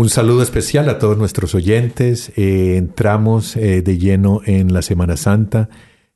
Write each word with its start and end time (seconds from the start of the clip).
Un 0.00 0.08
saludo 0.08 0.42
especial 0.42 0.88
a 0.88 0.98
todos 0.98 1.18
nuestros 1.18 1.54
oyentes. 1.54 2.32
Eh, 2.34 2.78
entramos 2.78 3.54
eh, 3.54 3.82
de 3.82 3.98
lleno 3.98 4.40
en 4.46 4.72
la 4.72 4.80
Semana 4.80 5.18
Santa, 5.18 5.68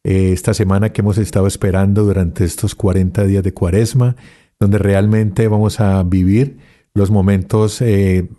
eh, 0.02 0.30
esta 0.32 0.54
semana 0.54 0.90
que 0.90 1.02
hemos 1.02 1.18
estado 1.18 1.46
esperando 1.46 2.02
durante 2.02 2.46
estos 2.46 2.74
40 2.74 3.26
días 3.26 3.44
de 3.44 3.52
Cuaresma, 3.52 4.16
donde 4.58 4.78
realmente 4.78 5.48
vamos 5.48 5.80
a 5.80 6.02
vivir 6.02 6.56
los 6.94 7.10
momentos 7.10 7.84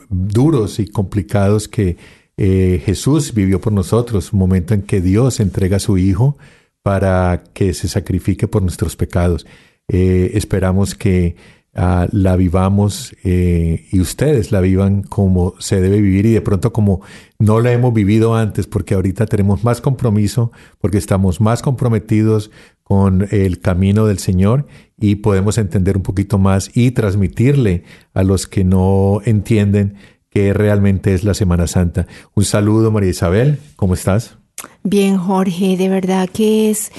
duros 0.10 0.80
y 0.80 0.88
complicados 0.88 1.68
que 1.68 1.96
Jesús 2.36 3.32
vivió 3.36 3.62
por 3.62 3.72
nosotros, 3.72 4.34
un 4.34 4.40
momento 4.40 4.73
en 4.73 4.82
que 4.82 5.00
Dios 5.00 5.40
entrega 5.40 5.78
a 5.78 5.80
su 5.80 6.00
Hijo 6.00 6.40
para 6.82 7.44
que 7.54 7.76
se 7.76 7.88
sacrifique 7.88 8.48
por 8.48 8.64
nuestros 8.64 8.96
pecados. 8.96 9.46
Esperamos 9.88 10.96
que 10.96 11.36
ah, 11.76 12.08
la 12.12 12.36
vivamos 12.36 13.16
eh, 13.23 13.86
y 13.92 14.00
ustedes 14.00 14.52
la 14.52 14.62
vivan 14.62 15.04
como 15.04 15.54
se 15.59 15.82
debe 15.82 16.02
vivir 16.02 16.26
y 16.26 16.32
de 16.32 16.42
pronto 16.42 16.73
como 16.73 17.02
no 17.38 17.59
la 17.59 17.72
hemos 17.72 17.94
vivido 17.94 18.36
antes, 18.36 18.67
porque 18.67 18.95
ahorita 18.95 19.26
tenemos 19.26 19.64
más 19.64 19.82
compromiso, 19.82 20.52
porque 20.80 20.98
estamos 20.98 21.42
más 21.42 21.62
comprometidos 21.62 22.52
con 22.84 23.28
el 23.32 23.59
camino 23.59 24.06
del 24.06 24.20
Señor 24.20 24.67
y 24.98 25.16
podemos 25.16 25.58
entender 25.58 25.98
un 25.98 26.04
poquito 26.04 26.38
más 26.38 26.72
y 26.73 26.92
transmitirle 26.92 27.84
a 28.14 28.23
los 28.23 28.48
que 28.48 28.64
no 28.64 29.22
entienden 29.26 29.95
que 30.30 30.54
realmente 30.54 31.14
es 31.14 31.23
la 31.23 31.34
Semana 31.34 31.66
Santa. 31.66 32.08
Un 32.34 32.44
saludo, 32.44 32.92
María 32.92 33.10
Isabel, 33.10 33.60
¿cómo 33.76 33.94
estás? 33.94 34.38
Bien, 34.84 35.17
Jorge, 35.17 35.78
de 35.78 35.89
verdad 35.89 36.30
que 36.30 36.70
es 36.70 36.92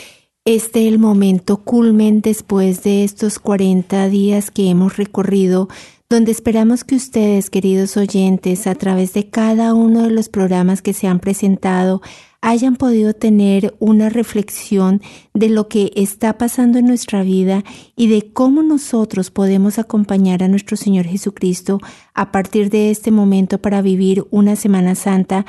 este 0.47 0.87
el 0.87 1.01
momento 1.01 1.57
culmen 1.57 2.21
después 2.21 2.85
de 2.85 3.03
estos 3.03 3.41
40 3.41 4.09
días 4.09 4.53
que 4.53 4.71
hemos 4.71 4.97
recorrido, 4.97 5.69
donde 6.09 6.31
esperamos 6.31 6.85
que 6.85 6.95
ustedes, 6.95 7.51
queridos 7.51 7.97
oyentes, 7.97 8.69
a 8.69 8.77
través 8.77 9.13
de 9.13 9.29
cada 9.29 9.75
uno 9.75 10.05
de 10.05 10.11
los 10.11 10.29
programas 10.29 10.83
que 10.83 10.93
se 10.93 11.09
han 11.09 11.19
presentado, 11.19 12.01
hayan 12.43 12.77
podido 12.77 13.13
tener 13.13 13.75
una 13.81 14.09
reflexión 14.09 15.03
de 15.35 15.49
lo 15.49 15.67
que 15.67 15.91
está 15.97 16.39
pasando 16.39 16.79
en 16.79 16.87
nuestra 16.87 17.25
vida 17.25 17.65
y 17.97 18.07
de 18.07 18.31
cómo 18.33 18.63
nosotros 18.63 19.33
podemos 19.33 19.81
acompañar 19.81 20.45
a 20.45 20.49
nuestro 20.49 20.77
Señor 20.77 21.07
Jesucristo 21.07 21.81
a 22.15 22.31
partir 22.31 22.71
de 22.71 22.93
este 22.93 23.11
momento 23.11 23.59
para 23.59 23.83
vivir 23.83 24.25
una 24.31 24.55
Semana 24.55 24.95
Santa 24.95 25.45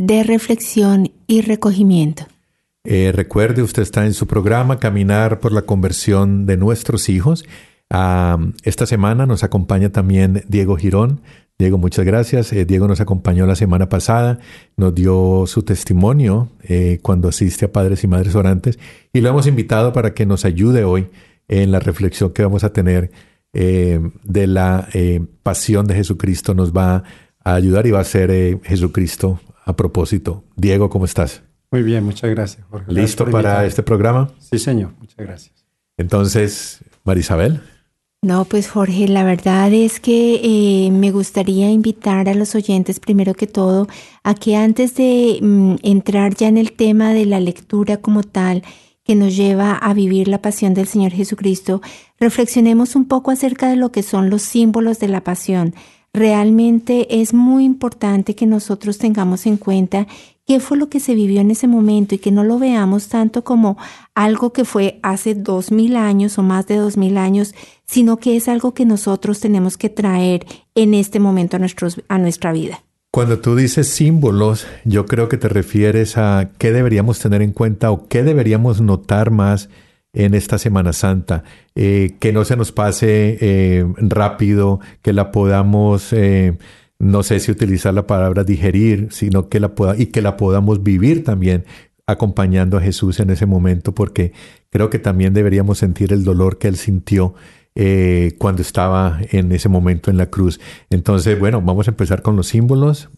de 0.00 0.22
reflexión 0.22 1.12
y 1.26 1.42
recogimiento. 1.42 2.24
Eh, 2.84 3.12
recuerde, 3.14 3.62
usted 3.62 3.82
está 3.82 4.06
en 4.06 4.14
su 4.14 4.26
programa 4.26 4.78
Caminar 4.78 5.40
por 5.40 5.52
la 5.52 5.62
conversión 5.62 6.46
de 6.46 6.56
nuestros 6.56 7.10
hijos. 7.10 7.44
Ah, 7.90 8.38
esta 8.64 8.86
semana 8.86 9.26
nos 9.26 9.44
acompaña 9.44 9.90
también 9.90 10.42
Diego 10.48 10.76
Girón. 10.76 11.20
Diego, 11.58 11.76
muchas 11.76 12.06
gracias. 12.06 12.50
Eh, 12.54 12.64
Diego 12.64 12.88
nos 12.88 13.02
acompañó 13.02 13.44
la 13.44 13.56
semana 13.56 13.90
pasada, 13.90 14.38
nos 14.78 14.94
dio 14.94 15.44
su 15.46 15.64
testimonio 15.64 16.48
eh, 16.62 16.98
cuando 17.02 17.28
asiste 17.28 17.66
a 17.66 17.72
Padres 17.72 18.02
y 18.02 18.06
Madres 18.06 18.34
Orantes 18.34 18.78
y 19.12 19.20
lo 19.20 19.28
hemos 19.28 19.46
invitado 19.46 19.92
para 19.92 20.14
que 20.14 20.24
nos 20.24 20.46
ayude 20.46 20.82
hoy 20.82 21.08
en 21.48 21.72
la 21.72 21.78
reflexión 21.78 22.32
que 22.32 22.42
vamos 22.42 22.64
a 22.64 22.72
tener 22.72 23.10
de 23.52 24.46
la 24.46 24.88
pasión 25.42 25.86
de 25.86 25.96
Jesucristo. 25.96 26.54
Nos 26.54 26.72
va 26.72 27.02
a 27.42 27.54
ayudar 27.54 27.84
y 27.86 27.90
va 27.90 27.98
a 27.98 28.04
ser 28.04 28.60
Jesucristo 28.62 29.40
a 29.70 29.76
propósito. 29.76 30.44
Diego, 30.56 30.90
¿cómo 30.90 31.04
estás? 31.04 31.42
Muy 31.70 31.82
bien, 31.82 32.04
muchas 32.04 32.30
gracias, 32.30 32.66
Jorge. 32.70 32.92
¿Listo 32.92 33.24
para 33.24 33.38
invitarme. 33.38 33.68
este 33.68 33.82
programa? 33.82 34.30
Sí, 34.38 34.58
señor, 34.58 34.92
muchas 34.98 35.18
gracias. 35.18 35.64
Entonces, 35.96 36.80
Marisabel. 37.04 37.60
No, 38.22 38.44
pues 38.44 38.68
Jorge, 38.68 39.08
la 39.08 39.24
verdad 39.24 39.72
es 39.72 39.98
que 39.98 40.40
eh, 40.42 40.90
me 40.90 41.10
gustaría 41.10 41.70
invitar 41.70 42.28
a 42.28 42.34
los 42.34 42.54
oyentes, 42.54 43.00
primero 43.00 43.32
que 43.32 43.46
todo, 43.46 43.88
a 44.24 44.34
que 44.34 44.56
antes 44.56 44.94
de 44.94 45.38
mm, 45.40 45.76
entrar 45.82 46.34
ya 46.34 46.48
en 46.48 46.58
el 46.58 46.72
tema 46.72 47.14
de 47.14 47.24
la 47.24 47.40
lectura 47.40 47.96
como 47.96 48.22
tal, 48.22 48.62
que 49.04 49.14
nos 49.14 49.34
lleva 49.34 49.72
a 49.72 49.94
vivir 49.94 50.28
la 50.28 50.42
pasión 50.42 50.74
del 50.74 50.86
Señor 50.86 51.12
Jesucristo, 51.12 51.80
reflexionemos 52.18 52.94
un 52.94 53.06
poco 53.06 53.30
acerca 53.30 53.70
de 53.70 53.76
lo 53.76 53.90
que 53.90 54.02
son 54.02 54.28
los 54.28 54.42
símbolos 54.42 54.98
de 54.98 55.08
la 55.08 55.22
pasión. 55.22 55.74
Realmente 56.12 57.20
es 57.20 57.32
muy 57.34 57.64
importante 57.64 58.34
que 58.34 58.46
nosotros 58.46 58.98
tengamos 58.98 59.46
en 59.46 59.56
cuenta 59.56 60.08
qué 60.44 60.58
fue 60.58 60.76
lo 60.76 60.88
que 60.88 60.98
se 60.98 61.14
vivió 61.14 61.40
en 61.40 61.52
ese 61.52 61.68
momento 61.68 62.16
y 62.16 62.18
que 62.18 62.32
no 62.32 62.42
lo 62.42 62.58
veamos 62.58 63.06
tanto 63.06 63.44
como 63.44 63.78
algo 64.16 64.52
que 64.52 64.64
fue 64.64 64.98
hace 65.04 65.36
dos 65.36 65.70
mil 65.70 65.94
años 65.94 66.36
o 66.38 66.42
más 66.42 66.66
de 66.66 66.76
dos 66.76 66.96
mil 66.96 67.16
años, 67.18 67.54
sino 67.86 68.16
que 68.16 68.36
es 68.36 68.48
algo 68.48 68.74
que 68.74 68.84
nosotros 68.84 69.38
tenemos 69.38 69.76
que 69.76 69.88
traer 69.88 70.44
en 70.74 70.94
este 70.94 71.20
momento 71.20 71.56
a, 72.08 72.18
nuestra 72.18 72.52
vida. 72.52 72.82
Cuando 73.12 73.38
tú 73.38 73.54
dices 73.54 73.86
símbolos, 73.86 74.66
yo 74.84 75.06
creo 75.06 75.28
que 75.28 75.36
te 75.36 75.48
refieres 75.48 76.18
a 76.18 76.50
qué 76.58 76.72
deberíamos 76.72 77.20
tener 77.20 77.42
en 77.42 77.52
cuenta 77.52 77.92
o 77.92 78.08
qué 78.08 78.24
deberíamos 78.24 78.80
notar 78.80 79.30
más 79.30 79.68
en 80.12 80.34
esta 80.34 80.58
Semana 80.58 80.92
Santa, 80.92 81.44
eh, 81.74 82.16
que 82.18 82.32
no 82.32 82.44
se 82.44 82.56
nos 82.56 82.72
pase 82.72 83.38
eh, 83.40 83.84
rápido, 83.98 84.80
que 85.02 85.12
la 85.12 85.30
podamos, 85.30 86.12
eh, 86.12 86.58
no 86.98 87.22
sé 87.22 87.40
si 87.40 87.52
utilizar 87.52 87.94
la 87.94 88.06
palabra 88.06 88.44
digerir, 88.44 89.08
sino 89.10 89.48
que 89.48 89.60
la 89.60 89.74
pueda, 89.74 89.96
y 89.96 90.06
que 90.06 90.22
la 90.22 90.36
podamos 90.36 90.82
vivir 90.82 91.24
también 91.24 91.64
acompañando 92.06 92.76
a 92.76 92.80
Jesús 92.80 93.20
en 93.20 93.30
ese 93.30 93.46
momento, 93.46 93.94
porque 93.94 94.32
creo 94.70 94.90
que 94.90 94.98
también 94.98 95.32
deberíamos 95.32 95.78
sentir 95.78 96.12
el 96.12 96.24
dolor 96.24 96.58
que 96.58 96.68
él 96.68 96.76
sintió 96.76 97.34
cuando 98.36 98.60
estaba 98.60 99.20
en 99.30 99.52
ese 99.52 99.70
momento 99.70 100.10
en 100.10 100.18
la 100.18 100.26
cruz. 100.26 100.60
Entonces, 100.90 101.38
bueno, 101.38 101.62
vamos 101.62 101.88
a 101.88 101.92
empezar 101.92 102.20
con 102.20 102.36
los 102.36 102.48
símbolos. 102.48 103.08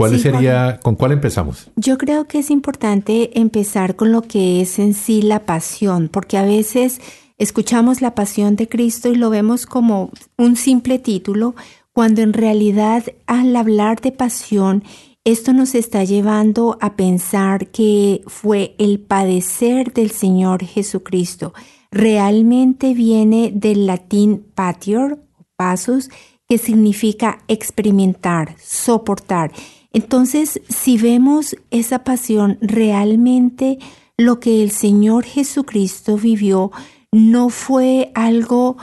¿Cuál 0.00 0.12
Sí, 0.12 0.20
sería, 0.20 0.80
con 0.82 0.94
cuál 0.96 1.12
empezamos? 1.12 1.70
Yo 1.76 1.98
creo 1.98 2.26
que 2.26 2.38
es 2.38 2.50
importante 2.50 3.38
empezar 3.38 3.96
con 3.96 4.12
lo 4.12 4.22
que 4.22 4.62
es 4.62 4.78
en 4.78 4.94
sí 4.94 5.20
la 5.20 5.44
pasión, 5.44 6.08
porque 6.08 6.38
a 6.38 6.42
veces 6.42 7.02
escuchamos 7.36 8.00
la 8.00 8.14
pasión 8.14 8.56
de 8.56 8.66
Cristo 8.66 9.10
y 9.10 9.16
lo 9.16 9.28
vemos 9.28 9.66
como 9.66 10.10
un 10.38 10.56
simple 10.56 10.98
título, 10.98 11.54
cuando 11.92 12.22
en 12.22 12.32
realidad 12.32 13.04
al 13.26 13.54
hablar 13.54 14.00
de 14.00 14.10
pasión, 14.10 14.84
esto 15.24 15.52
nos 15.52 15.74
está 15.74 16.02
llevando 16.04 16.78
a 16.80 16.96
pensar 16.96 17.66
que 17.66 18.22
fue 18.26 18.74
el 18.78 19.00
padecer 19.00 19.92
del 19.92 20.12
Señor 20.12 20.64
Jesucristo. 20.64 21.52
Realmente 21.90 22.94
viene 22.94 23.52
del 23.54 23.84
latín 23.84 24.46
patior, 24.54 25.18
pasus, 25.56 26.08
que 26.48 26.56
significa 26.56 27.40
experimentar, 27.48 28.56
soportar. 28.58 29.52
Entonces, 29.92 30.60
si 30.68 30.98
vemos 30.98 31.56
esa 31.70 32.04
pasión, 32.04 32.58
realmente 32.60 33.78
lo 34.16 34.38
que 34.38 34.62
el 34.62 34.70
Señor 34.70 35.24
Jesucristo 35.24 36.16
vivió 36.16 36.70
no 37.12 37.48
fue 37.48 38.12
algo 38.14 38.76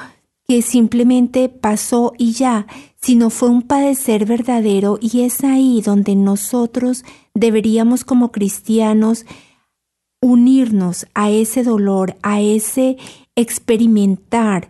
que 0.48 0.62
simplemente 0.62 1.50
pasó 1.50 2.14
y 2.18 2.32
ya, 2.32 2.68
sino 3.02 3.30
fue 3.30 3.50
un 3.50 3.62
padecer 3.62 4.26
verdadero 4.26 4.98
y 5.02 5.22
es 5.22 5.44
ahí 5.44 5.82
donde 5.82 6.16
nosotros 6.16 7.04
deberíamos 7.34 8.04
como 8.04 8.32
cristianos 8.32 9.26
unirnos 10.22 11.06
a 11.14 11.30
ese 11.30 11.64
dolor, 11.64 12.16
a 12.24 12.42
ese 12.42 12.98
experimentar 13.36 14.70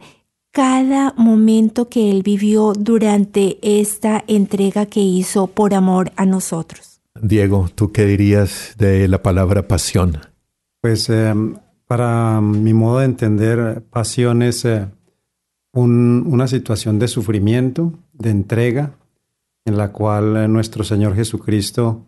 cada 0.58 1.14
momento 1.18 1.88
que 1.88 2.10
Él 2.10 2.24
vivió 2.24 2.74
durante 2.74 3.60
esta 3.62 4.24
entrega 4.26 4.88
que 4.88 5.02
hizo 5.02 5.46
por 5.46 5.76
amor 5.76 6.12
a 6.16 6.26
nosotros. 6.26 7.00
Diego, 7.22 7.70
¿tú 7.76 7.92
qué 7.92 8.06
dirías 8.06 8.74
de 8.76 9.08
la 9.08 9.22
palabra 9.22 9.68
pasión? 9.68 10.18
Pues 10.82 11.12
eh, 11.12 11.32
para 11.86 12.42
mi 12.42 12.74
modo 12.74 12.98
de 13.00 13.06
entender, 13.06 13.84
pasión 13.92 14.42
es 14.42 14.66
eh, 14.66 14.88
un- 15.74 16.24
una 16.28 16.48
situación 16.48 16.98
de 16.98 17.08
sufrimiento, 17.08 17.94
de 18.14 18.32
entrega, 18.32 18.94
en 19.64 19.78
la 19.78 19.92
cual 19.92 20.38
eh, 20.38 20.48
nuestro 20.48 20.84
Señor 20.84 21.14
Jesucristo, 21.14 22.02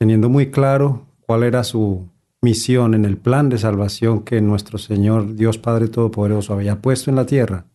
teniendo 0.00 0.28
muy 0.28 0.50
claro 0.50 1.06
cuál 1.20 1.44
era 1.44 1.62
su 1.62 2.08
misión 2.40 2.94
en 2.94 3.04
el 3.04 3.16
plan 3.16 3.48
de 3.48 3.58
salvación 3.58 4.22
que 4.24 4.40
nuestro 4.40 4.76
Señor 4.78 5.36
Dios 5.36 5.56
Padre 5.58 5.86
Todopoderoso 5.86 6.52
había 6.52 6.80
puesto 6.82 7.08
en 7.08 7.14
la 7.16 7.26
tierra, 7.26 7.66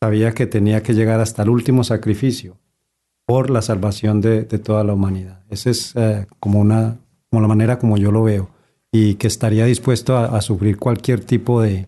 sabía 0.00 0.32
que 0.32 0.46
tenía 0.46 0.82
que 0.82 0.94
llegar 0.94 1.20
hasta 1.20 1.42
el 1.42 1.48
último 1.48 1.84
sacrificio 1.84 2.56
por 3.26 3.50
la 3.50 3.62
salvación 3.62 4.20
de, 4.20 4.44
toda 4.44 4.84
la 4.84 4.94
humanidad. 4.94 5.40
Esa 5.50 5.70
es 5.70 5.92
eh, 5.96 6.26
como, 6.38 6.60
una, 6.60 6.98
como 7.30 7.42
la 7.42 7.48
manera 7.48 7.78
como 7.78 7.96
yo 7.96 8.12
lo 8.12 8.22
veo 8.22 8.50
y 8.92 9.14
que 9.16 9.26
estaría 9.26 9.64
dispuesto 9.66 10.16
a, 10.16 10.40
sufrir 10.40 10.78
cualquier 10.78 11.20
tipo 11.24 11.60
de, 11.60 11.86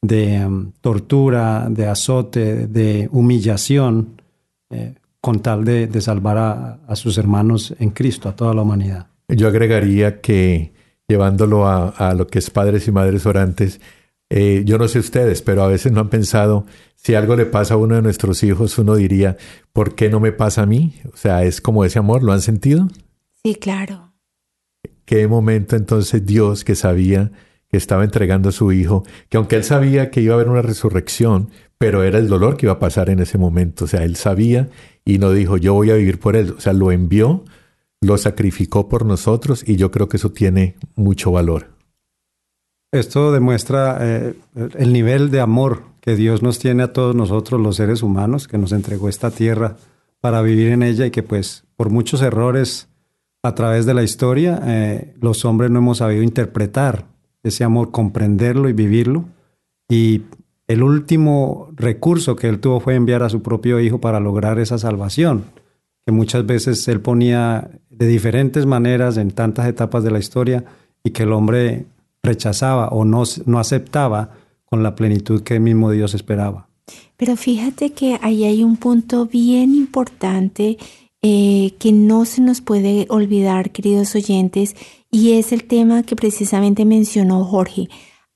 de 0.00 0.44
um, 0.44 0.72
tortura, 0.80 1.68
de 1.68 1.86
azote, 1.86 2.66
de 2.66 3.08
humillación, 3.12 4.20
eh, 4.70 4.94
con 5.20 5.40
tal 5.40 5.64
de, 5.64 5.86
de 5.86 6.00
salvar 6.00 6.38
a, 6.38 6.78
a 6.86 6.96
sus 6.96 7.16
hermanos 7.18 7.74
en 7.78 7.90
Cristo, 7.90 8.28
a 8.28 8.34
toda 8.34 8.54
la 8.54 8.62
humanidad. 8.62 9.06
Yo 9.28 9.46
agregaría 9.46 10.20
que 10.20 10.72
llevándolo 11.06 11.66
a, 11.66 11.90
a 11.90 12.14
lo 12.14 12.26
que 12.26 12.40
es 12.40 12.50
padres 12.50 12.88
y 12.88 12.92
madres 12.92 13.24
orantes, 13.26 13.80
eh, 14.34 14.62
yo 14.64 14.78
no 14.78 14.88
sé 14.88 14.98
ustedes, 14.98 15.42
pero 15.42 15.62
a 15.62 15.66
veces 15.66 15.92
no 15.92 16.00
han 16.00 16.08
pensado, 16.08 16.64
si 16.96 17.14
algo 17.14 17.36
le 17.36 17.44
pasa 17.44 17.74
a 17.74 17.76
uno 17.76 17.96
de 17.96 18.00
nuestros 18.00 18.42
hijos, 18.42 18.78
uno 18.78 18.94
diría, 18.94 19.36
¿por 19.74 19.94
qué 19.94 20.08
no 20.08 20.20
me 20.20 20.32
pasa 20.32 20.62
a 20.62 20.66
mí? 20.66 20.94
O 21.12 21.16
sea, 21.18 21.44
es 21.44 21.60
como 21.60 21.84
ese 21.84 21.98
amor, 21.98 22.22
¿lo 22.22 22.32
han 22.32 22.40
sentido? 22.40 22.88
Sí, 23.44 23.56
claro. 23.56 24.14
¿Qué 25.04 25.28
momento 25.28 25.76
entonces 25.76 26.24
Dios 26.24 26.64
que 26.64 26.74
sabía 26.76 27.30
que 27.70 27.76
estaba 27.76 28.04
entregando 28.04 28.48
a 28.48 28.52
su 28.52 28.72
hijo, 28.72 29.04
que 29.28 29.36
aunque 29.36 29.56
él 29.56 29.64
sabía 29.64 30.10
que 30.10 30.22
iba 30.22 30.32
a 30.32 30.36
haber 30.36 30.48
una 30.48 30.62
resurrección, 30.62 31.50
pero 31.76 32.02
era 32.02 32.18
el 32.18 32.28
dolor 32.28 32.56
que 32.56 32.64
iba 32.64 32.72
a 32.72 32.78
pasar 32.78 33.10
en 33.10 33.18
ese 33.18 33.36
momento, 33.36 33.84
o 33.84 33.88
sea, 33.88 34.02
él 34.02 34.16
sabía 34.16 34.70
y 35.04 35.18
no 35.18 35.30
dijo, 35.32 35.58
yo 35.58 35.74
voy 35.74 35.90
a 35.90 35.96
vivir 35.96 36.18
por 36.18 36.36
él, 36.36 36.54
o 36.56 36.60
sea, 36.60 36.72
lo 36.72 36.90
envió, 36.90 37.44
lo 38.00 38.16
sacrificó 38.16 38.88
por 38.88 39.04
nosotros 39.04 39.62
y 39.66 39.76
yo 39.76 39.90
creo 39.90 40.08
que 40.08 40.16
eso 40.16 40.32
tiene 40.32 40.76
mucho 40.96 41.32
valor. 41.32 41.71
Esto 42.92 43.32
demuestra 43.32 43.96
eh, 44.02 44.34
el 44.78 44.92
nivel 44.92 45.30
de 45.30 45.40
amor 45.40 45.82
que 46.02 46.14
Dios 46.14 46.42
nos 46.42 46.58
tiene 46.58 46.82
a 46.82 46.92
todos 46.92 47.14
nosotros 47.14 47.58
los 47.58 47.76
seres 47.76 48.02
humanos, 48.02 48.46
que 48.46 48.58
nos 48.58 48.72
entregó 48.72 49.08
esta 49.08 49.30
tierra 49.30 49.76
para 50.20 50.42
vivir 50.42 50.68
en 50.68 50.82
ella 50.82 51.06
y 51.06 51.10
que 51.10 51.22
pues 51.22 51.64
por 51.74 51.88
muchos 51.88 52.20
errores 52.20 52.90
a 53.42 53.54
través 53.54 53.86
de 53.86 53.94
la 53.94 54.02
historia 54.02 54.60
eh, 54.64 55.14
los 55.20 55.46
hombres 55.46 55.70
no 55.70 55.78
hemos 55.78 55.98
sabido 55.98 56.22
interpretar 56.22 57.06
ese 57.42 57.64
amor, 57.64 57.90
comprenderlo 57.90 58.68
y 58.68 58.74
vivirlo. 58.74 59.24
Y 59.88 60.24
el 60.68 60.82
último 60.82 61.70
recurso 61.74 62.36
que 62.36 62.48
él 62.48 62.60
tuvo 62.60 62.80
fue 62.80 62.94
enviar 62.94 63.22
a 63.22 63.30
su 63.30 63.40
propio 63.42 63.80
hijo 63.80 64.00
para 64.02 64.20
lograr 64.20 64.58
esa 64.58 64.76
salvación, 64.76 65.44
que 66.04 66.12
muchas 66.12 66.44
veces 66.44 66.86
él 66.88 67.00
ponía 67.00 67.70
de 67.88 68.06
diferentes 68.06 68.66
maneras 68.66 69.16
en 69.16 69.30
tantas 69.30 69.66
etapas 69.66 70.04
de 70.04 70.10
la 70.10 70.18
historia 70.18 70.64
y 71.02 71.10
que 71.10 71.22
el 71.22 71.32
hombre 71.32 71.86
rechazaba 72.22 72.88
o 72.88 73.04
no, 73.04 73.24
no 73.46 73.58
aceptaba 73.58 74.30
con 74.64 74.82
la 74.82 74.94
plenitud 74.94 75.42
que 75.42 75.54
el 75.54 75.60
mismo 75.60 75.90
Dios 75.90 76.14
esperaba. 76.14 76.68
Pero 77.16 77.36
fíjate 77.36 77.90
que 77.90 78.18
ahí 78.22 78.44
hay 78.44 78.64
un 78.64 78.76
punto 78.76 79.26
bien 79.26 79.74
importante 79.74 80.78
eh, 81.20 81.74
que 81.78 81.92
no 81.92 82.24
se 82.24 82.40
nos 82.40 82.60
puede 82.60 83.06
olvidar, 83.08 83.70
queridos 83.70 84.14
oyentes, 84.14 84.74
y 85.10 85.32
es 85.32 85.52
el 85.52 85.64
tema 85.64 86.02
que 86.02 86.16
precisamente 86.16 86.84
mencionó 86.84 87.44
Jorge. 87.44 87.88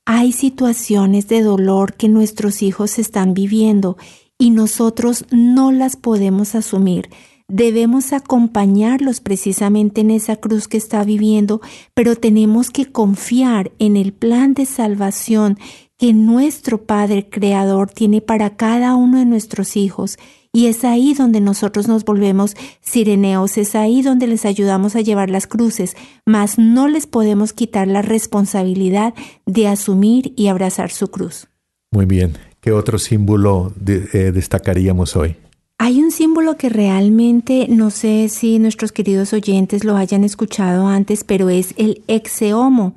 Hay 0.05 0.31
situaciones 0.31 1.27
de 1.27 1.43
dolor 1.43 1.95
que 1.95 2.09
nuestros 2.09 2.63
hijos 2.63 3.01
están 3.01 3.35
viviendo 3.35 3.97
y 4.39 4.51
nosotros 4.51 5.25
no 5.31 5.73
las 5.73 5.97
podemos 5.97 6.55
asumir. 6.55 7.11
Debemos 7.49 8.13
acompañarlos 8.13 9.21
precisamente 9.21 10.01
en 10.01 10.11
esa 10.11 10.35
cruz 10.35 10.67
que 10.67 10.77
está 10.77 11.05
viviendo, 11.05 11.61
pero 11.95 12.17
tenemos 12.17 12.71
que 12.71 12.87
confiar 12.87 13.71
en 13.79 13.97
el 13.97 14.13
plan 14.13 14.53
de 14.53 14.67
salvación 14.67 15.57
que 15.97 16.13
nuestro 16.13 16.83
Padre 16.83 17.29
Creador 17.29 17.91
tiene 17.91 18.21
para 18.21 18.57
cada 18.57 18.97
uno 18.97 19.19
de 19.19 19.27
nuestros 19.27 19.77
hijos. 19.77 20.19
Y 20.53 20.67
es 20.67 20.85
ahí 20.85 21.15
donde 21.15 21.41
nosotros 21.41 21.87
nos 21.87 22.05
volvemos 22.05 22.57
sireneos, 22.81 23.59
es 23.59 23.77
ahí 23.77 24.03
donde 24.03 24.27
les 24.27 24.45
ayudamos 24.45 24.97
a 24.97 25.03
llevar 25.03 25.31
las 25.31 25.47
cruces, 25.47 25.97
mas 26.25 26.59
no 26.59 26.89
les 26.89 27.07
podemos 27.07 27.53
quitar 27.53 27.87
la 27.87 28.03
responsabilidad 28.03 29.15
de 29.45 29.69
asumir 29.69 30.33
y 30.35 30.49
abrazar 30.49 30.91
su 30.91 31.09
cruz. 31.09 31.47
Muy 31.93 32.07
bien. 32.07 32.33
¿Qué 32.61 32.73
otro 32.73 32.99
símbolo 32.99 33.73
eh, 33.87 34.33
destacaríamos 34.35 35.15
hoy? 35.15 35.37
Hay 35.79 36.03
un 36.03 36.11
símbolo 36.11 36.57
que 36.57 36.71
realmente 36.71 37.67
no 37.69 37.91
sé 37.91 38.29
si 38.29 38.59
nuestros 38.59 38.93
queridos 38.93 39.33
oyentes 39.33 39.85
lo 39.85 39.97
hayan 39.97 40.25
escuchado 40.25 40.87
antes, 40.87 41.23
pero 41.23 41.51
es 41.51 41.75
el 41.77 42.03
exeomo 42.07 42.95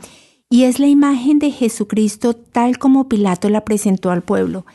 y 0.50 0.64
es 0.64 0.80
la 0.80 0.88
imagen 0.88 1.40
de 1.40 1.52
Jesucristo 1.52 2.34
tal 2.34 2.78
como 2.78 3.10
Pilato 3.10 3.50
la 3.50 3.66
presentó 3.66 4.12
al 4.12 4.22
pueblo. 4.22 4.66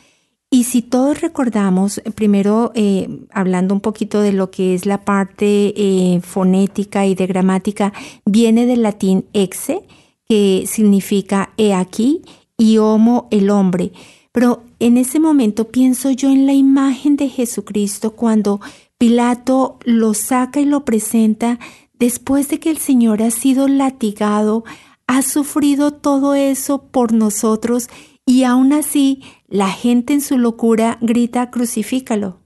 Y 0.51 0.65
si 0.65 0.83
todos 0.83 1.19
recordamos, 1.19 2.01
primero 2.13 2.71
eh, 2.75 3.09
hablando 3.31 3.73
un 3.73 3.81
poquito 3.81 4.21
de 4.21 4.31
lo 4.31 4.51
que 4.51 4.75
es 4.75 4.85
la 4.85 5.03
parte 5.03 5.73
eh, 5.75 6.21
fonética 6.21 7.05
y 7.05 7.15
de 7.15 7.25
gramática, 7.25 7.91
viene 8.25 8.67
del 8.67 8.83
latín 8.83 9.25
exe, 9.33 9.81
que 10.29 10.63
significa 10.67 11.49
he 11.57 11.73
aquí, 11.73 12.21
y 12.57 12.77
homo 12.77 13.27
el 13.31 13.49
hombre. 13.49 13.91
Pero 14.35 14.63
en 14.79 14.97
ese 14.97 15.21
momento 15.21 15.69
pienso 15.69 16.11
yo 16.11 16.29
en 16.29 16.45
la 16.45 16.51
imagen 16.51 17.15
de 17.15 17.29
Jesucristo 17.29 18.11
cuando 18.11 18.59
Pilato 18.97 19.79
lo 19.85 20.13
saca 20.13 20.59
y 20.59 20.65
lo 20.65 20.83
presenta 20.83 21.57
después 21.93 22.49
de 22.49 22.59
que 22.59 22.69
el 22.69 22.79
Señor 22.79 23.23
ha 23.23 23.31
sido 23.31 23.69
latigado, 23.69 24.65
ha 25.07 25.21
sufrido 25.21 25.91
todo 25.91 26.35
eso 26.35 26.83
por 26.83 27.13
nosotros 27.13 27.87
y 28.25 28.43
aún 28.43 28.73
así 28.73 29.23
la 29.47 29.69
gente 29.69 30.11
en 30.11 30.19
su 30.19 30.37
locura 30.37 30.97
grita 30.99 31.49
crucifícalo. 31.49 32.39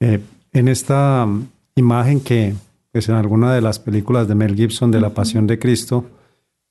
Eh, 0.00 0.22
en 0.54 0.68
esta 0.68 1.26
um, 1.26 1.48
imagen 1.74 2.20
que 2.20 2.54
pues, 2.92 3.10
en 3.10 3.16
alguna 3.16 3.52
de 3.52 3.60
las 3.60 3.78
películas 3.78 4.26
de 4.26 4.34
Mel 4.34 4.56
Gibson 4.56 4.90
de 4.90 5.02
la 5.02 5.10
Pasión 5.10 5.46
de 5.46 5.58
Cristo, 5.58 6.06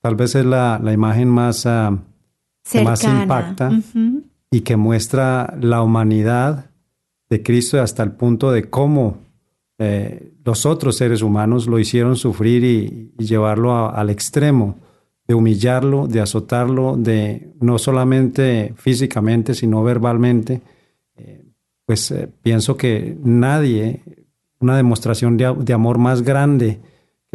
tal 0.01 0.15
vez 0.15 0.33
es 0.33 0.43
la, 0.43 0.79
la 0.83 0.91
imagen 0.91 1.29
más, 1.29 1.67
uh, 1.67 1.99
más 2.83 3.01
impacta 3.21 3.69
y 4.51 4.61
que 4.61 4.75
muestra 4.75 5.55
la 5.59 5.81
humanidad 5.81 6.71
de 7.29 7.41
Cristo 7.43 7.81
hasta 7.81 8.03
el 8.03 8.11
punto 8.11 8.51
de 8.51 8.69
cómo 8.69 9.17
eh, 9.77 10.31
los 10.43 10.65
otros 10.65 10.95
seres 10.97 11.21
humanos 11.21 11.67
lo 11.67 11.79
hicieron 11.79 12.15
sufrir 12.15 12.63
y, 12.63 13.11
y 13.19 13.25
llevarlo 13.25 13.73
a- 13.73 13.89
al 13.89 14.09
extremo 14.09 14.77
de 15.27 15.33
humillarlo, 15.33 16.07
de 16.07 16.21
azotarlo, 16.21 16.95
de 16.97 17.51
no 17.59 17.77
solamente 17.79 18.73
físicamente, 18.77 19.53
sino 19.55 19.83
verbalmente. 19.83 20.61
Eh, 21.17 21.43
pues 21.85 22.11
eh, 22.11 22.29
pienso 22.43 22.77
que 22.77 23.17
nadie, 23.23 24.01
una 24.59 24.77
demostración 24.77 25.35
de 25.37 25.73
amor 25.73 25.97
más 25.97 26.21
grande 26.21 26.79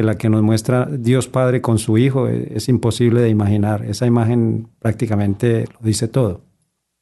que 0.01 0.07
la 0.07 0.17
que 0.17 0.29
nos 0.29 0.41
muestra 0.41 0.87
Dios 0.91 1.27
Padre 1.27 1.61
con 1.61 1.77
su 1.77 1.97
Hijo, 1.97 2.27
eh, 2.27 2.53
es 2.55 2.67
imposible 2.69 3.21
de 3.21 3.29
imaginar. 3.29 3.85
Esa 3.85 4.07
imagen 4.07 4.67
prácticamente 4.79 5.65
lo 5.79 5.85
dice 5.85 6.07
todo. 6.07 6.41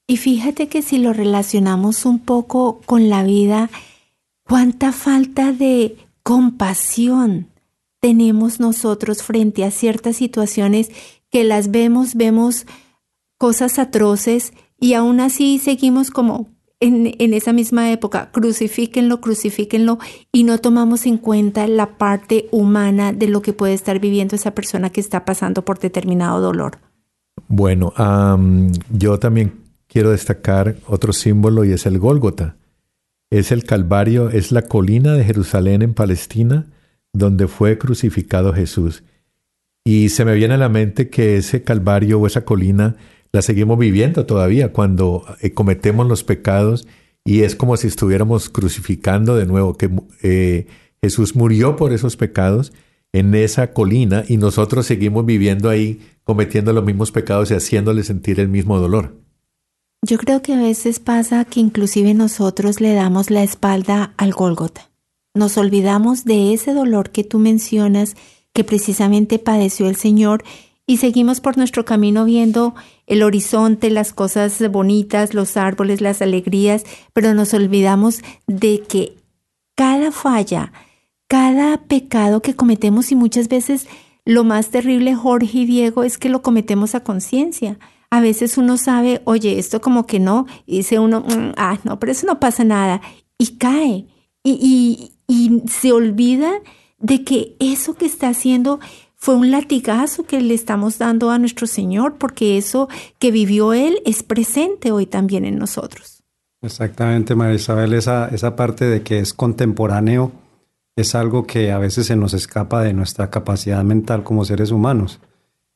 Y 0.05 0.17
fíjate 0.17 0.67
que 0.67 0.81
si 0.81 0.97
lo 0.97 1.13
relacionamos 1.13 2.05
un 2.05 2.19
poco 2.19 2.81
con 2.85 3.09
la 3.09 3.23
vida, 3.23 3.69
cuánta 4.43 4.91
falta 4.91 5.53
de 5.53 5.95
compasión 6.23 7.47
tenemos 8.01 8.59
nosotros 8.59 9.23
frente 9.23 9.63
a 9.63 9.71
ciertas 9.71 10.17
situaciones 10.17 10.89
que 11.29 11.43
las 11.43 11.71
vemos, 11.71 12.15
vemos 12.15 12.65
cosas 13.37 13.79
atroces 13.79 14.51
y 14.79 14.93
aún 14.93 15.19
así 15.19 15.59
seguimos 15.59 16.11
como 16.11 16.47
en, 16.79 17.33
esa 17.33 17.53
misma 17.53 17.91
época, 17.91 18.29
crucifíquenlo, 18.31 19.21
crucifíquenlo 19.21 19.99
y 20.31 20.43
no 20.43 20.59
tomamos 20.59 21.05
en 21.05 21.17
cuenta 21.17 21.67
la 21.67 21.97
parte 21.97 22.47
humana 22.51 23.11
de 23.13 23.27
lo 23.27 23.41
que 23.41 23.53
puede 23.53 23.73
estar 23.73 23.99
viviendo 23.99 24.35
esa 24.35 24.51
persona 24.51 24.89
que 24.89 25.01
está 25.01 25.25
pasando 25.25 25.65
por 25.65 25.79
determinado 25.79 26.39
dolor. 26.39 26.79
Bueno, 27.47 27.93
am, 27.95 28.71
yo 28.89 29.19
también 29.19 29.53
quiero 29.87 30.11
destacar 30.11 30.75
otro 30.87 31.13
símbolo 31.13 31.65
y 31.65 31.71
es 31.71 31.85
el 31.85 31.99
Gólgota. 31.99 32.55
Es 33.29 33.51
el 33.51 33.63
Calvario, 33.63 34.29
es 34.29 34.51
la 34.51 34.63
colina 34.63 35.13
de 35.13 35.23
Jerusalén 35.23 35.81
en 35.81 35.93
Palestina 35.93 36.65
donde 37.13 37.47
fue 37.47 37.77
crucificado 37.77 38.53
Jesús. 38.53 39.03
Y 39.83 40.09
se 40.09 40.25
me 40.25 40.35
viene 40.35 40.55
a 40.55 40.57
la 40.57 40.69
mente 40.69 41.09
que 41.09 41.37
ese 41.37 41.63
calvario 41.63 42.19
o 42.19 42.27
esa 42.27 42.45
colina 42.45 42.95
la 43.31 43.41
seguimos 43.41 43.77
viviendo 43.77 44.25
todavía 44.25 44.73
cuando 44.73 45.23
eh, 45.41 45.53
cometemos 45.53 46.07
los 46.07 46.23
pecados 46.23 46.87
y 47.23 47.41
es 47.41 47.55
como 47.55 47.77
si 47.77 47.87
estuviéramos 47.87 48.49
crucificando 48.49 49.35
de 49.35 49.45
nuevo, 49.45 49.75
que 49.75 49.89
eh, 50.23 50.67
Jesús 51.01 51.35
murió 51.35 51.75
por 51.75 51.93
esos 51.93 52.17
pecados 52.17 52.73
en 53.13 53.33
esa 53.35 53.73
colina 53.73 54.23
y 54.27 54.37
nosotros 54.37 54.85
seguimos 54.85 55.25
viviendo 55.25 55.69
ahí 55.69 55.99
cometiendo 56.23 56.73
los 56.73 56.85
mismos 56.85 57.11
pecados 57.11 57.51
y 57.51 57.55
haciéndole 57.55 58.03
sentir 58.03 58.39
el 58.39 58.47
mismo 58.47 58.79
dolor. 58.79 59.15
Yo 60.01 60.17
creo 60.17 60.41
que 60.41 60.53
a 60.53 60.61
veces 60.61 60.99
pasa 60.99 61.43
que 61.45 61.59
inclusive 61.59 62.13
nosotros 62.13 62.79
le 62.79 62.93
damos 62.93 63.29
la 63.29 63.43
espalda 63.43 64.13
al 64.17 64.31
Gólgota. 64.31 64.89
Nos 65.33 65.57
olvidamos 65.57 66.23
de 66.23 66.53
ese 66.53 66.73
dolor 66.73 67.11
que 67.11 67.23
tú 67.23 67.37
mencionas 67.37 68.15
que 68.53 68.63
precisamente 68.63 69.39
padeció 69.39 69.87
el 69.87 69.95
Señor 69.95 70.43
y 70.87 70.97
seguimos 70.97 71.41
por 71.41 71.57
nuestro 71.57 71.85
camino 71.85 72.25
viendo 72.25 72.73
el 73.09 73.23
horizonte, 73.23 73.89
las 73.89 74.13
cosas 74.13 74.71
bonitas, 74.71 75.33
los 75.33 75.57
árboles, 75.57 75.99
las 75.99 76.21
alegrías, 76.21 76.83
pero 77.11 77.33
nos 77.33 77.53
olvidamos 77.53 78.21
de 78.47 78.81
que 78.81 79.17
cada 79.75 80.11
falla, 80.11 80.71
cada 81.27 81.81
pecado 81.87 82.41
que 82.41 82.55
cometemos 82.55 83.11
y 83.11 83.15
muchas 83.15 83.49
veces 83.49 83.87
lo 84.25 84.43
más 84.43 84.69
terrible, 84.69 85.15
Jorge 85.15 85.59
y 85.59 85.65
Diego, 85.65 86.03
es 86.03 86.19
que 86.19 86.29
lo 86.29 86.43
cometemos 86.43 86.93
a 86.93 87.03
conciencia. 87.03 87.79
A 88.11 88.21
veces 88.21 88.59
uno 88.59 88.77
sabe, 88.77 89.21
oye, 89.25 89.57
esto 89.57 89.81
como 89.81 90.05
que 90.05 90.19
no, 90.19 90.45
y 90.67 90.77
dice 90.77 90.99
uno, 90.99 91.21
mm, 91.21 91.53
ah, 91.57 91.79
no, 91.83 91.99
pero 91.99 92.11
eso 92.11 92.27
no 92.27 92.39
pasa 92.39 92.63
nada, 92.63 93.01
y 93.39 93.57
cae, 93.57 94.05
y, 94.43 94.51
y, 94.51 95.13
y 95.27 95.67
se 95.67 95.91
olvida 95.91 96.51
de 96.99 97.23
que 97.23 97.55
eso 97.59 97.95
que 97.95 98.05
está 98.05 98.29
haciendo 98.29 98.79
fue 99.19 99.35
un 99.35 99.51
latigazo 99.51 100.23
que 100.23 100.39
le 100.39 100.53
estamos 100.53 100.97
dando 100.97 101.29
a 101.29 101.37
nuestro 101.37 101.67
Señor, 101.67 102.15
porque 102.17 102.57
eso 102.57 102.87
que 103.19 103.31
vivió 103.31 103.73
Él 103.73 104.01
es 104.05 104.23
presente 104.23 104.93
hoy 104.93 105.05
también 105.05 105.43
en 105.43 105.59
nosotros. 105.59 106.23
Exactamente, 106.61 107.35
María 107.35 107.55
Isabel, 107.55 107.93
esa, 107.93 108.29
esa 108.29 108.55
parte 108.55 108.85
de 108.85 109.01
que 109.01 109.19
es 109.19 109.33
contemporáneo 109.33 110.31
es 110.95 111.15
algo 111.15 111.45
que 111.45 111.71
a 111.71 111.77
veces 111.79 112.07
se 112.07 112.15
nos 112.15 112.33
escapa 112.33 112.81
de 112.81 112.93
nuestra 112.93 113.29
capacidad 113.29 113.83
mental 113.83 114.23
como 114.23 114.45
seres 114.45 114.71
humanos. 114.71 115.19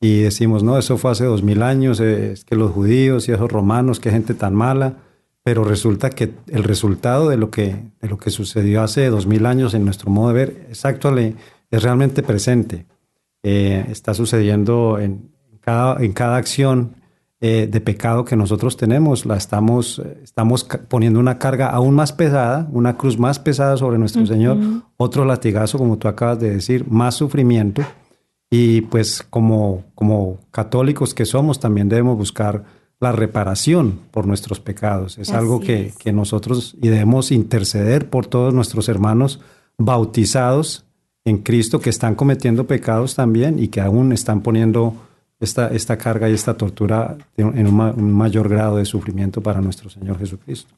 Y 0.00 0.22
decimos, 0.22 0.62
no, 0.62 0.78
eso 0.78 0.96
fue 0.96 1.10
hace 1.10 1.24
dos 1.24 1.42
mil 1.42 1.62
años, 1.62 2.00
eh, 2.00 2.32
es 2.32 2.44
que 2.44 2.56
los 2.56 2.72
judíos 2.72 3.28
y 3.28 3.32
esos 3.32 3.52
romanos, 3.52 4.00
qué 4.00 4.10
gente 4.10 4.32
tan 4.32 4.54
mala, 4.54 4.98
pero 5.42 5.64
resulta 5.64 6.08
que 6.08 6.32
el 6.48 6.64
resultado 6.64 7.28
de 7.28 7.36
lo 7.36 7.50
que, 7.50 7.76
de 8.00 8.08
lo 8.08 8.16
que 8.18 8.30
sucedió 8.30 8.82
hace 8.82 9.08
dos 9.10 9.26
mil 9.26 9.44
años 9.44 9.74
en 9.74 9.84
nuestro 9.84 10.10
modo 10.10 10.28
de 10.28 10.34
ver 10.34 10.66
es 10.70 10.84
actual, 10.86 11.36
es 11.70 11.82
realmente 11.82 12.22
presente. 12.22 12.86
Eh, 13.46 13.84
está 13.90 14.14
sucediendo 14.14 14.98
en 14.98 15.30
cada, 15.60 16.02
en 16.02 16.12
cada 16.12 16.36
acción 16.36 16.96
eh, 17.42 17.68
de 17.70 17.80
pecado 17.82 18.24
que 18.24 18.36
nosotros 18.36 18.78
tenemos, 18.78 19.26
la 19.26 19.36
estamos, 19.36 20.00
estamos 20.22 20.64
poniendo 20.88 21.20
una 21.20 21.38
carga 21.38 21.68
aún 21.68 21.94
más 21.94 22.14
pesada, 22.14 22.66
una 22.72 22.96
cruz 22.96 23.18
más 23.18 23.38
pesada 23.38 23.76
sobre 23.76 23.98
nuestro 23.98 24.24
Señor, 24.24 24.56
otro 24.96 25.26
latigazo, 25.26 25.76
como 25.76 25.98
tú 25.98 26.08
acabas 26.08 26.40
de 26.40 26.54
decir, 26.54 26.86
más 26.88 27.16
sufrimiento. 27.16 27.82
Y 28.48 28.80
pues 28.80 29.22
como, 29.22 29.84
como 29.94 30.38
católicos 30.50 31.12
que 31.12 31.26
somos, 31.26 31.60
también 31.60 31.90
debemos 31.90 32.16
buscar 32.16 32.64
la 32.98 33.12
reparación 33.12 34.00
por 34.10 34.26
nuestros 34.26 34.58
pecados. 34.58 35.18
Es 35.18 35.32
algo 35.32 35.60
que, 35.60 35.92
que 35.98 36.14
nosotros 36.14 36.76
y 36.80 36.88
debemos 36.88 37.30
interceder 37.30 38.08
por 38.08 38.26
todos 38.26 38.54
nuestros 38.54 38.88
hermanos 38.88 39.40
bautizados 39.76 40.83
en 41.24 41.38
Cristo 41.38 41.80
que 41.80 41.90
están 41.90 42.14
cometiendo 42.14 42.66
pecados 42.66 43.14
también 43.14 43.58
y 43.58 43.68
que 43.68 43.80
aún 43.80 44.12
están 44.12 44.42
poniendo 44.42 44.94
esta, 45.40 45.68
esta 45.68 45.96
carga 45.96 46.28
y 46.28 46.34
esta 46.34 46.56
tortura 46.56 47.16
en 47.36 47.66
un, 47.66 48.12
mayor 48.12 48.48
grado 48.48 48.76
de 48.76 48.84
sufrimiento 48.84 49.42
para 49.42 49.60
nuestro 49.60 49.90
Señor 49.90 50.18
Jesucristo. 50.18 50.74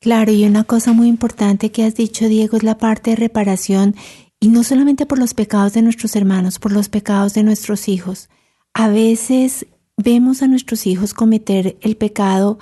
Claro, 0.00 0.32
y 0.32 0.44
una 0.44 0.64
cosa 0.64 0.92
muy 0.92 1.08
importante 1.08 1.70
que 1.70 1.84
has 1.84 1.94
dicho, 1.94 2.28
Diego, 2.28 2.56
es 2.56 2.64
la 2.64 2.78
parte 2.78 3.10
de 3.10 3.16
reparación, 3.16 3.94
y 4.40 4.48
no 4.48 4.64
solamente 4.64 5.06
por 5.06 5.18
los 5.18 5.34
pecados 5.34 5.74
de 5.74 5.82
nuestros 5.82 6.16
hermanos, 6.16 6.58
por 6.58 6.72
los 6.72 6.88
pecados 6.88 7.34
de 7.34 7.44
nuestros 7.44 7.88
hijos. 7.88 8.28
A 8.74 8.88
veces 8.88 9.66
vemos 9.96 10.42
a 10.42 10.48
nuestros 10.48 10.86
hijos 10.86 11.14
cometer 11.14 11.76
el 11.80 11.96
pecado 11.96 12.58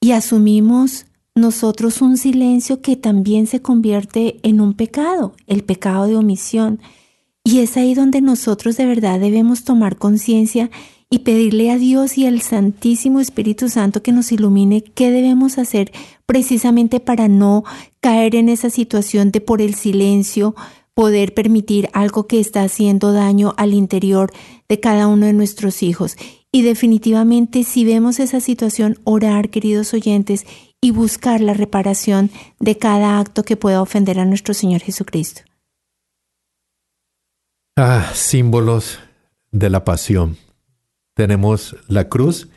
y 0.00 0.12
asumimos 0.12 1.04
nosotros 1.38 2.02
un 2.02 2.16
silencio 2.16 2.80
que 2.82 2.96
también 2.96 3.46
se 3.46 3.62
convierte 3.62 4.38
en 4.42 4.60
un 4.60 4.74
pecado, 4.74 5.34
el 5.46 5.64
pecado 5.64 6.06
de 6.06 6.16
omisión. 6.16 6.80
Y 7.44 7.60
es 7.60 7.76
ahí 7.76 7.94
donde 7.94 8.20
nosotros 8.20 8.76
de 8.76 8.86
verdad 8.86 9.18
debemos 9.20 9.64
tomar 9.64 9.96
conciencia 9.96 10.70
y 11.10 11.20
pedirle 11.20 11.70
a 11.70 11.78
Dios 11.78 12.18
y 12.18 12.26
al 12.26 12.42
Santísimo 12.42 13.20
Espíritu 13.20 13.68
Santo 13.68 14.02
que 14.02 14.12
nos 14.12 14.30
ilumine 14.32 14.82
qué 14.82 15.10
debemos 15.10 15.56
hacer 15.56 15.90
precisamente 16.26 17.00
para 17.00 17.28
no 17.28 17.64
caer 18.00 18.34
en 18.34 18.50
esa 18.50 18.68
situación 18.68 19.30
de 19.30 19.40
por 19.40 19.62
el 19.62 19.74
silencio 19.74 20.54
poder 20.92 21.32
permitir 21.32 21.88
algo 21.92 22.26
que 22.26 22.40
está 22.40 22.64
haciendo 22.64 23.12
daño 23.12 23.54
al 23.56 23.72
interior 23.72 24.32
de 24.68 24.80
cada 24.80 25.06
uno 25.06 25.26
de 25.26 25.32
nuestros 25.32 25.82
hijos. 25.82 26.16
Y 26.50 26.62
definitivamente 26.62 27.62
si 27.62 27.84
vemos 27.84 28.18
esa 28.18 28.40
situación, 28.40 28.98
orar, 29.04 29.48
queridos 29.48 29.94
oyentes, 29.94 30.44
y 30.80 30.90
buscar 30.92 31.40
la 31.40 31.54
reparación 31.54 32.30
de 32.60 32.78
cada 32.78 33.18
acto 33.18 33.42
que 33.42 33.56
pueda 33.56 33.82
ofender 33.82 34.18
a 34.20 34.24
nuestro 34.24 34.54
Señor 34.54 34.80
Jesucristo. 34.80 35.42
Ah, 37.76 38.10
símbolos 38.14 38.98
de 39.50 39.70
la 39.70 39.84
pasión. 39.84 40.36
Tenemos 41.14 41.76
la 41.88 42.08
cruz 42.08 42.48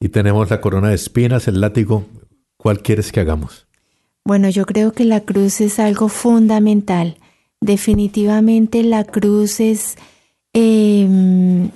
y 0.00 0.08
tenemos 0.10 0.50
la 0.50 0.60
corona 0.60 0.88
de 0.88 0.94
espinas, 0.94 1.48
el 1.48 1.60
látigo. 1.60 2.06
¿Cuál 2.56 2.82
quieres 2.82 3.12
que 3.12 3.20
hagamos? 3.20 3.66
Bueno, 4.24 4.48
yo 4.50 4.66
creo 4.66 4.92
que 4.92 5.04
la 5.04 5.20
cruz 5.20 5.60
es 5.60 5.78
algo 5.78 6.08
fundamental. 6.08 7.16
Definitivamente 7.60 8.82
la 8.82 9.04
cruz 9.04 9.60
es... 9.60 9.96
Em, 10.52 11.70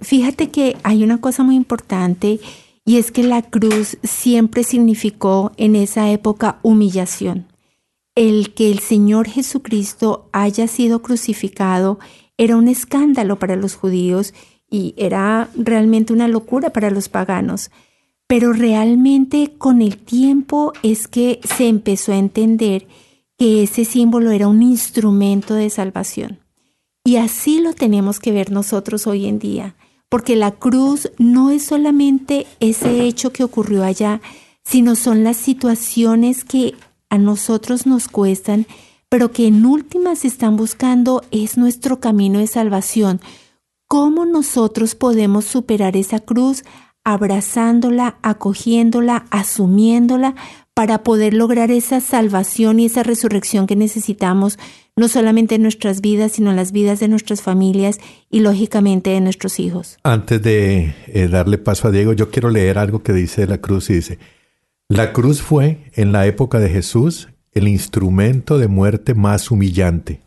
fíjate 0.00 0.50
que 0.50 0.76
hay 0.82 1.02
una 1.02 1.20
cosa 1.20 1.42
muy 1.42 1.56
importante 1.56 2.40
y 2.84 2.98
es 2.98 3.10
que 3.10 3.22
la 3.22 3.42
cruz 3.42 3.96
siempre 4.02 4.62
significó 4.62 5.52
en 5.56 5.74
esa 5.74 6.10
época 6.10 6.58
humillación. 6.62 7.46
El 8.14 8.52
que 8.52 8.70
el 8.70 8.78
Señor 8.78 9.28
Jesucristo 9.28 10.28
haya 10.32 10.68
sido 10.68 11.02
crucificado 11.02 11.98
era 12.36 12.56
un 12.56 12.68
escándalo 12.68 13.38
para 13.38 13.56
los 13.56 13.74
judíos 13.74 14.34
y 14.70 14.94
era 14.96 15.48
realmente 15.56 16.12
una 16.12 16.28
locura 16.28 16.70
para 16.70 16.90
los 16.90 17.08
paganos. 17.08 17.70
Pero 18.26 18.52
realmente 18.52 19.52
con 19.56 19.82
el 19.82 19.96
tiempo 19.96 20.72
es 20.82 21.08
que 21.08 21.40
se 21.42 21.68
empezó 21.68 22.12
a 22.12 22.18
entender 22.18 22.86
que 23.38 23.64
ese 23.64 23.84
símbolo 23.84 24.30
era 24.30 24.46
un 24.46 24.62
instrumento 24.62 25.54
de 25.54 25.70
salvación. 25.70 26.38
Y 27.04 27.16
así 27.16 27.60
lo 27.60 27.72
tenemos 27.72 28.18
que 28.20 28.32
ver 28.32 28.50
nosotros 28.50 29.06
hoy 29.06 29.26
en 29.26 29.38
día 29.38 29.74
porque 30.14 30.36
la 30.36 30.52
cruz 30.52 31.10
no 31.18 31.50
es 31.50 31.64
solamente 31.64 32.46
ese 32.60 33.00
hecho 33.00 33.32
que 33.32 33.42
ocurrió 33.42 33.82
allá, 33.82 34.20
sino 34.64 34.94
son 34.94 35.24
las 35.24 35.36
situaciones 35.36 36.44
que 36.44 36.76
a 37.10 37.18
nosotros 37.18 37.84
nos 37.84 38.06
cuestan, 38.06 38.68
pero 39.08 39.32
que 39.32 39.48
en 39.48 39.66
últimas 39.66 40.24
están 40.24 40.56
buscando 40.56 41.22
es 41.32 41.58
nuestro 41.58 41.98
camino 41.98 42.38
de 42.38 42.46
salvación. 42.46 43.20
¿Cómo 43.88 44.24
nosotros 44.24 44.94
podemos 44.94 45.46
superar 45.46 45.96
esa 45.96 46.20
cruz? 46.20 46.62
abrazándola, 47.06 48.16
acogiéndola, 48.22 49.26
asumiéndola 49.30 50.34
para 50.74 51.04
poder 51.04 51.34
lograr 51.34 51.70
esa 51.70 52.00
salvación 52.00 52.80
y 52.80 52.86
esa 52.86 53.04
resurrección 53.04 53.66
que 53.68 53.76
necesitamos 53.76 54.58
no 54.96 55.08
solamente 55.08 55.54
en 55.54 55.62
nuestras 55.62 56.00
vidas, 56.00 56.32
sino 56.32 56.50
en 56.50 56.56
las 56.56 56.72
vidas 56.72 57.00
de 57.00 57.08
nuestras 57.08 57.42
familias 57.42 57.98
y 58.30 58.40
lógicamente 58.40 59.10
de 59.10 59.20
nuestros 59.20 59.58
hijos. 59.60 59.98
Antes 60.02 60.42
de 60.42 60.94
eh, 61.06 61.28
darle 61.28 61.58
paso 61.58 61.88
a 61.88 61.90
Diego, 61.90 62.12
yo 62.12 62.30
quiero 62.30 62.50
leer 62.50 62.78
algo 62.78 63.02
que 63.02 63.12
dice 63.12 63.46
la 63.46 63.58
cruz 63.58 63.90
y 63.90 63.94
dice, 63.94 64.18
la 64.88 65.12
cruz 65.12 65.42
fue 65.42 65.90
en 65.94 66.12
la 66.12 66.26
época 66.26 66.58
de 66.58 66.68
Jesús 66.68 67.28
el 67.52 67.68
instrumento 67.68 68.58
de 68.58 68.68
muerte 68.68 69.14
más 69.14 69.50
humillante. 69.50 70.20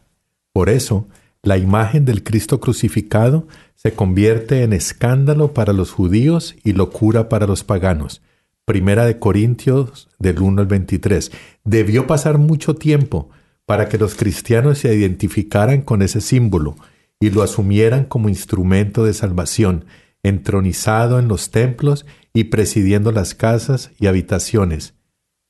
Por 0.53 0.69
eso, 0.69 1.07
la 1.43 1.57
imagen 1.57 2.05
del 2.05 2.23
Cristo 2.23 2.59
crucificado 2.59 3.47
se 3.75 3.93
convierte 3.93 4.63
en 4.63 4.73
escándalo 4.73 5.53
para 5.53 5.73
los 5.73 5.91
judíos 5.91 6.55
y 6.63 6.73
locura 6.73 7.29
para 7.29 7.47
los 7.47 7.63
paganos. 7.63 8.21
Primera 8.67 9.05
de 9.05 9.17
Corintios 9.17 10.09
del 10.19 10.41
1 10.41 10.63
al 10.63 10.67
23. 10.67 11.31
Debió 11.63 12.05
pasar 12.05 12.37
mucho 12.37 12.75
tiempo 12.75 13.29
para 13.65 13.87
que 13.87 13.97
los 13.97 14.15
cristianos 14.15 14.79
se 14.79 14.93
identificaran 14.93 15.81
con 15.83 16.01
ese 16.01 16.19
símbolo 16.19 16.75
y 17.17 17.29
lo 17.29 17.43
asumieran 17.43 18.03
como 18.03 18.27
instrumento 18.27 19.05
de 19.05 19.13
salvación, 19.13 19.85
entronizado 20.21 21.17
en 21.17 21.29
los 21.29 21.49
templos 21.49 22.05
y 22.33 22.45
presidiendo 22.45 23.13
las 23.13 23.35
casas 23.35 23.91
y 24.01 24.07
habitaciones, 24.07 24.95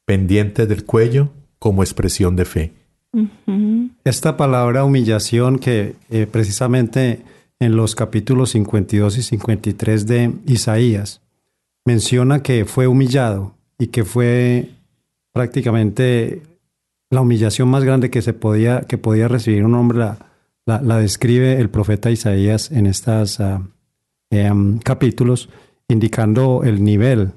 pendiente 0.06 0.68
del 0.68 0.86
cuello 0.86 1.32
como 1.58 1.82
expresión 1.82 2.36
de 2.36 2.46
fe. 2.46 2.74
Esta 4.04 4.38
palabra 4.38 4.84
humillación 4.84 5.58
que 5.58 5.96
eh, 6.12 6.28
precisamente 6.32 7.24
en 7.60 7.76
los 7.76 7.96
capítulos 7.96 8.52
52 8.52 9.18
y 9.18 9.24
53 9.24 10.06
de 10.06 10.34
Isaías, 10.46 11.22
menciona 11.88 12.44
que 12.44 12.66
fue 12.66 12.86
humillado 12.86 13.56
y 13.80 13.88
que 13.88 14.04
fue 14.04 14.72
prácticamente 15.32 16.42
la 17.10 17.22
humillación 17.22 17.70
más 17.70 17.86
grande 17.86 18.10
que 18.10 18.22
se 18.22 18.34
podía, 18.34 18.82
que 18.82 18.98
podía 18.98 19.30
recibir 19.30 19.64
un 19.64 19.74
hombre, 19.74 20.06
la, 20.66 21.00
describe 21.00 21.62
el 21.62 21.70
profeta 21.70 22.12
Isaías 22.12 22.74
en 22.74 22.88
estos 22.88 23.40
ah, 23.40 23.66
em, 24.30 24.80
capítulos, 24.80 25.48
indicando 25.88 26.64
el 26.66 26.84
nivel 26.84 27.32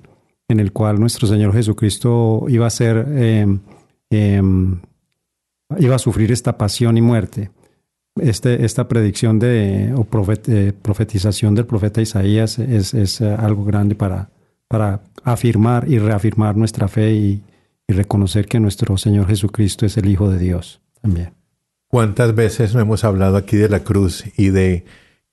en 0.48 0.58
el 0.58 0.72
cual 0.72 0.98
nuestro 0.98 1.28
Señor 1.28 1.52
Jesucristo 1.52 2.46
iba 2.48 2.66
a 2.66 2.70
ser, 2.70 3.06
em, 3.08 3.60
em, 4.10 4.80
iba 5.78 5.94
a 5.94 6.00
sufrir 6.00 6.32
esta 6.32 6.58
pasión 6.58 6.96
y 6.96 7.02
muerte. 7.02 7.52
Este, 8.16 8.64
esta 8.64 8.88
predicción 8.88 9.38
de, 9.38 9.94
o 9.94 10.04
eh, 10.48 10.72
profetización 10.82 11.54
del 11.54 11.66
profeta 11.66 12.02
Isaías 12.02 12.58
es, 12.58 12.94
es 12.94 13.20
eh, 13.20 13.32
algo 13.32 13.64
grande 13.64 13.94
para, 13.94 14.28
para 14.70 15.00
afirmar 15.24 15.90
y 15.90 15.98
reafirmar 15.98 16.56
nuestra 16.56 16.86
fe 16.86 17.12
y, 17.12 17.42
y 17.88 17.92
reconocer 17.92 18.46
que 18.46 18.60
nuestro 18.60 18.96
Señor 18.96 19.26
Jesucristo 19.26 19.84
es 19.84 19.96
el 19.96 20.08
Hijo 20.08 20.30
de 20.30 20.38
Dios 20.38 20.80
también. 21.02 21.34
¿Cuántas 21.88 22.36
veces 22.36 22.72
no 22.72 22.80
hemos 22.80 23.02
hablado 23.02 23.36
aquí 23.36 23.56
de 23.56 23.68
la 23.68 23.80
cruz 23.80 24.24
y 24.36 24.50
de 24.50 24.84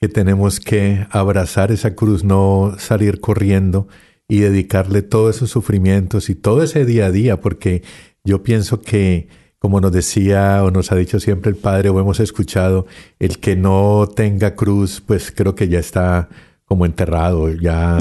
que 0.01 0.07
tenemos 0.07 0.59
que 0.59 1.05
abrazar 1.11 1.71
esa 1.71 1.93
cruz, 1.93 2.23
no 2.23 2.77
salir 2.79 3.21
corriendo 3.21 3.87
y 4.27 4.39
dedicarle 4.39 5.03
todos 5.03 5.35
esos 5.35 5.51
sufrimientos 5.51 6.31
y 6.31 6.35
todo 6.35 6.63
ese 6.63 6.83
día 6.83 7.05
a 7.05 7.11
día? 7.11 7.39
Porque 7.39 7.83
yo 8.23 8.41
pienso 8.41 8.81
que 8.81 9.27
como 9.59 9.81
nos 9.81 9.91
decía 9.91 10.63
o 10.63 10.71
nos 10.71 10.91
ha 10.91 10.95
dicho 10.95 11.19
siempre 11.19 11.51
el 11.51 11.57
Padre 11.57 11.89
o 11.89 11.99
hemos 11.99 12.19
escuchado, 12.19 12.87
el 13.19 13.37
que 13.37 13.55
no 13.55 14.09
tenga 14.15 14.55
cruz, 14.55 14.99
pues 15.05 15.31
creo 15.31 15.53
que 15.53 15.67
ya 15.67 15.77
está 15.77 16.27
como 16.67 16.85
enterrado, 16.85 17.49
ya, 17.49 17.97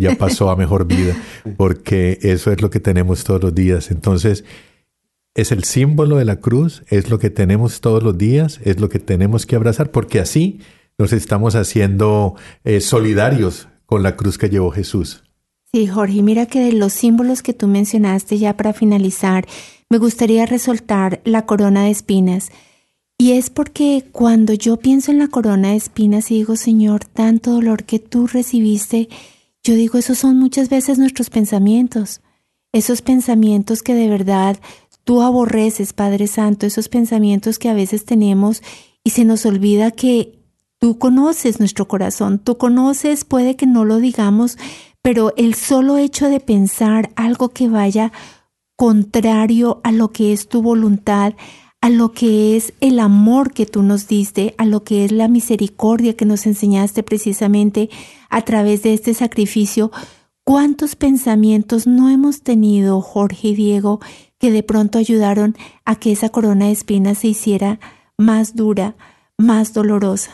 ya 0.00 0.14
pasó 0.14 0.50
a 0.50 0.56
mejor 0.56 0.86
vida, 0.86 1.16
porque 1.56 2.18
eso 2.22 2.52
es 2.52 2.62
lo 2.62 2.70
que 2.70 2.78
tenemos 2.78 3.24
todos 3.24 3.42
los 3.42 3.54
días. 3.54 3.90
Entonces, 3.90 4.44
es 5.34 5.50
el 5.50 5.64
símbolo 5.64 6.16
de 6.16 6.24
la 6.24 6.36
cruz, 6.36 6.84
es 6.88 7.10
lo 7.10 7.18
que 7.18 7.28
tenemos 7.28 7.80
todos 7.80 8.02
los 8.04 8.16
días, 8.16 8.60
es 8.62 8.78
lo 8.78 8.88
que 8.88 9.00
tenemos 9.00 9.46
que 9.46 9.56
abrazar, 9.56 9.90
porque 9.90 10.20
así 10.20 10.60
nos 10.96 11.12
estamos 11.12 11.56
haciendo 11.56 12.36
eh, 12.62 12.80
solidarios 12.80 13.68
con 13.84 14.04
la 14.04 14.14
cruz 14.14 14.38
que 14.38 14.48
llevó 14.48 14.70
Jesús. 14.70 15.24
Sí, 15.72 15.88
Jorge, 15.88 16.22
mira 16.22 16.46
que 16.46 16.60
de 16.60 16.72
los 16.72 16.92
símbolos 16.92 17.42
que 17.42 17.52
tú 17.52 17.66
mencionaste 17.66 18.38
ya 18.38 18.56
para 18.56 18.72
finalizar, 18.72 19.44
me 19.90 19.98
gustaría 19.98 20.46
resaltar 20.46 21.20
la 21.24 21.46
corona 21.46 21.84
de 21.84 21.90
espinas. 21.90 22.50
Y 23.20 23.32
es 23.32 23.50
porque 23.50 24.08
cuando 24.12 24.54
yo 24.54 24.76
pienso 24.76 25.10
en 25.10 25.18
la 25.18 25.26
corona 25.26 25.70
de 25.70 25.76
espinas 25.76 26.30
y 26.30 26.36
digo, 26.36 26.54
Señor, 26.54 27.04
tanto 27.04 27.50
dolor 27.50 27.82
que 27.82 27.98
tú 27.98 28.28
recibiste, 28.28 29.08
yo 29.64 29.74
digo, 29.74 29.98
esos 29.98 30.18
son 30.18 30.38
muchas 30.38 30.68
veces 30.68 30.98
nuestros 30.98 31.28
pensamientos, 31.28 32.20
esos 32.72 33.02
pensamientos 33.02 33.82
que 33.82 33.94
de 33.94 34.08
verdad 34.08 34.60
tú 35.02 35.22
aborreces, 35.22 35.92
Padre 35.92 36.28
Santo, 36.28 36.64
esos 36.64 36.88
pensamientos 36.88 37.58
que 37.58 37.68
a 37.68 37.74
veces 37.74 38.04
tenemos 38.04 38.62
y 39.02 39.10
se 39.10 39.24
nos 39.24 39.46
olvida 39.46 39.90
que 39.90 40.38
tú 40.78 40.98
conoces 40.98 41.58
nuestro 41.58 41.88
corazón, 41.88 42.38
tú 42.38 42.56
conoces, 42.56 43.24
puede 43.24 43.56
que 43.56 43.66
no 43.66 43.84
lo 43.84 43.98
digamos, 43.98 44.58
pero 45.02 45.32
el 45.36 45.54
solo 45.54 45.96
hecho 45.96 46.28
de 46.28 46.38
pensar 46.38 47.10
algo 47.16 47.48
que 47.48 47.68
vaya 47.68 48.12
contrario 48.76 49.80
a 49.82 49.90
lo 49.90 50.12
que 50.12 50.32
es 50.32 50.48
tu 50.48 50.62
voluntad, 50.62 51.34
a 51.88 51.90
lo 51.90 52.12
que 52.12 52.54
es 52.54 52.74
el 52.82 53.00
amor 53.00 53.54
que 53.54 53.64
tú 53.64 53.82
nos 53.82 54.08
diste, 54.08 54.54
a 54.58 54.66
lo 54.66 54.84
que 54.84 55.06
es 55.06 55.10
la 55.10 55.26
misericordia 55.26 56.14
que 56.14 56.26
nos 56.26 56.44
enseñaste 56.44 57.02
precisamente 57.02 57.88
a 58.28 58.42
través 58.42 58.82
de 58.82 58.92
este 58.92 59.14
sacrificio, 59.14 59.90
¿cuántos 60.44 60.96
pensamientos 60.96 61.86
no 61.86 62.10
hemos 62.10 62.42
tenido, 62.42 63.00
Jorge 63.00 63.48
y 63.48 63.54
Diego, 63.54 64.00
que 64.38 64.52
de 64.52 64.62
pronto 64.62 64.98
ayudaron 64.98 65.56
a 65.86 65.96
que 65.96 66.12
esa 66.12 66.28
corona 66.28 66.66
de 66.66 66.72
espinas 66.72 67.16
se 67.16 67.28
hiciera 67.28 67.80
más 68.18 68.54
dura, 68.54 68.94
más 69.38 69.72
dolorosa? 69.72 70.32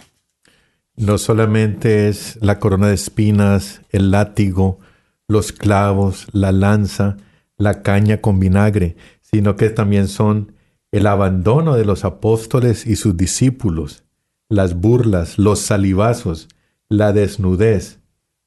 No 0.96 1.18
solamente 1.18 2.08
es 2.08 2.36
la 2.40 2.58
corona 2.58 2.88
de 2.88 2.94
espinas, 2.94 3.80
el 3.90 4.10
látigo, 4.10 4.80
los 5.28 5.52
clavos, 5.52 6.26
la 6.32 6.50
lanza, 6.50 7.16
la 7.56 7.82
caña 7.82 8.20
con 8.20 8.40
vinagre, 8.40 8.96
sino 9.20 9.54
que 9.54 9.70
también 9.70 10.08
son 10.08 10.53
el 10.94 11.08
abandono 11.08 11.74
de 11.74 11.84
los 11.84 12.04
apóstoles 12.04 12.86
y 12.86 12.94
sus 12.94 13.16
discípulos, 13.16 14.04
las 14.48 14.74
burlas, 14.74 15.40
los 15.40 15.58
salivazos, 15.58 16.46
la 16.88 17.12
desnudez, 17.12 17.98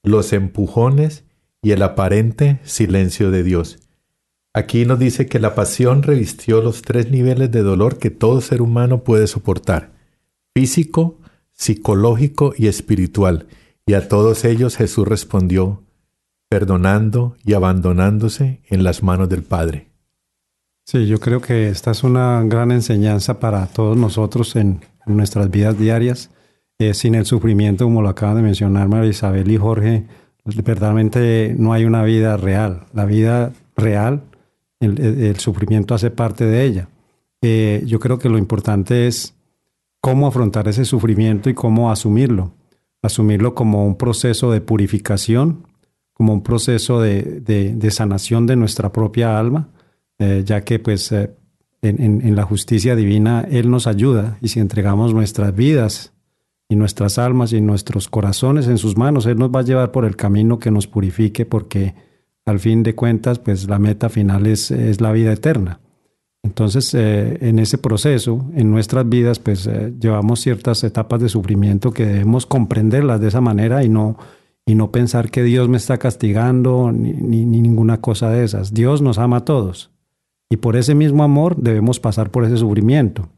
los 0.01 0.31
empujones 0.31 1.25
y 1.62 1.71
el 1.71 1.81
aparente 1.81 2.62
silencio 2.63 3.31
de 3.31 3.43
Dios. 3.43 3.79
Aquí 4.53 4.86
nos 4.86 4.97
dice 4.97 5.25
que 5.25 5.39
la 5.39 5.55
pasión 5.55 6.03
revistió 6.03 6.62
los 6.62 6.83
tres 6.83 7.12
niveles 7.12 7.51
de 7.51 7.63
dolor 7.63 7.97
que 7.97 8.12
todo 8.12 8.39
ser 8.39 8.62
humano 8.62 9.03
puede 9.03 9.27
soportar, 9.27 9.91
físico, 10.55 11.19
psicológico 11.51 12.53
y 12.57 12.67
espiritual, 12.67 13.47
y 13.86 13.95
a 13.95 14.07
todos 14.07 14.45
ellos 14.45 14.77
Jesús 14.77 15.05
respondió, 15.05 15.83
perdonando 16.47 17.36
y 17.43 17.55
abandonándose 17.55 18.62
en 18.69 18.86
las 18.86 19.03
manos 19.03 19.27
del 19.27 19.43
Padre. 19.43 19.87
Sí, 20.89 21.06
yo 21.06 21.19
creo 21.19 21.41
que 21.41 21.67
esta 21.67 21.91
es 21.91 22.06
una 22.06 22.41
gran 22.45 22.71
enseñanza 22.71 23.41
para 23.41 23.67
todos 23.67 23.97
nosotros 23.97 24.56
en, 24.56 24.80
nuestras 25.06 25.52
vidas 25.52 25.78
diarias. 25.78 26.32
Eh, 26.80 26.93
sin 26.93 27.15
el 27.15 27.26
sufrimiento, 27.26 27.84
como 27.84 28.02
lo 28.02 28.08
acaban 28.08 28.38
de 28.38 28.41
mencionar 28.41 28.88
María 28.88 29.10
Isabel 29.10 29.52
y 29.52 29.58
Jorge, 29.58 30.06
verdaderamente 30.45 31.54
no 31.60 31.73
hay 31.73 31.84
una 31.84 32.04
vida 32.04 32.38
real. 32.38 32.86
La 32.93 33.04
vida 33.04 33.52
real, 33.76 34.23
el, 34.80 35.38
sufrimiento 35.39 35.93
hace 35.93 36.10
parte 36.10 36.45
de 36.45 36.63
ella. 36.63 36.88
Eh, 37.41 37.84
yo 37.86 38.00
creo 38.00 38.17
que 38.17 38.30
lo 38.30 38.38
importante 38.38 39.08
es 39.08 39.36
cómo 40.00 40.26
afrontar 40.26 40.69
ese 40.69 40.86
sufrimiento 40.86 41.50
y 41.50 41.54
cómo 41.54 41.91
asumirlo. 41.91 42.54
Asumirlo 43.02 43.56
como 43.56 43.86
un 43.86 43.97
proceso 43.97 44.52
de 44.52 44.62
purificación, 44.62 45.67
como 46.13 46.32
un 46.32 46.43
proceso 46.43 47.02
de, 47.02 47.41
de 47.41 47.91
sanación 47.91 48.47
de 48.47 48.56
nuestra 48.56 48.93
propia 48.93 49.38
alma 49.38 49.67
eh, 50.19 50.41
ya 50.43 50.62
que 50.62 50.80
pues 50.80 51.12
eh, 51.12 51.32
en, 51.84 52.36
la 52.36 52.43
justicia 52.43 52.95
divina 52.95 53.45
Él 53.49 53.69
nos 53.69 53.86
ayuda 53.86 54.38
y 54.41 54.47
si 54.47 54.60
entregamos 54.60 55.13
nuestras 55.13 55.56
vidas 55.56 56.13
y 56.69 56.75
nuestras 56.75 57.19
almas 57.19 57.53
y 57.53 57.62
nuestros 57.62 58.10
corazones 58.10 58.67
en 58.67 58.80
sus 58.80 58.97
manos, 58.97 59.27
Él 59.27 59.38
nos 59.38 59.51
va 59.51 59.60
a 59.60 59.63
llevar 59.63 59.91
por 59.91 60.06
el 60.06 60.15
camino 60.15 60.58
que 60.58 60.71
nos 60.71 60.88
purifique 60.88 61.45
porque 61.45 61.93
al 62.45 62.60
fin 62.60 62.82
de 62.82 62.95
cuentas 62.95 63.38
pues 63.38 63.67
la 63.69 63.77
meta 63.77 64.10
final 64.10 64.47
es, 64.47 64.71
es 64.71 65.01
la 65.01 65.12
vida 65.12 65.32
eterna. 65.32 65.82
Entonces, 66.43 66.93
eh, 66.93 67.38
en 67.41 67.60
ese 67.60 67.77
proceso, 67.77 68.45
en 68.56 68.71
nuestras 68.71 69.08
vidas, 69.08 69.38
pues 69.38 69.69
llevamos 69.99 70.39
ciertas 70.39 70.84
etapas 70.84 71.19
de 71.19 71.30
sufrimiento 71.30 71.91
que 71.91 72.06
debemos 72.06 72.45
comprenderlas 72.45 73.19
de 73.19 73.27
esa 73.27 73.41
manera 73.41 73.84
y 73.84 73.89
no, 73.89 74.17
y 74.65 74.75
no 74.75 74.91
pensar 74.91 75.30
que 75.30 75.43
Dios 75.43 75.67
me 75.67 75.77
está 75.77 75.97
castigando 75.97 76.91
ni, 76.93 77.13
ni, 77.13 77.62
ninguna 77.62 77.99
cosa 77.99 78.30
de 78.30 78.45
esas. 78.45 78.73
Dios 78.73 79.01
nos 79.01 79.17
ama 79.17 79.38
a 79.38 79.45
todos 79.45 79.91
y 80.49 80.57
por 80.57 80.75
ese 80.75 80.95
mismo 80.95 81.23
amor 81.23 81.55
debemos 81.57 81.99
pasar 81.99 82.31
por 82.31 82.45
ese 82.45 82.57
sufrimiento. 82.57 83.29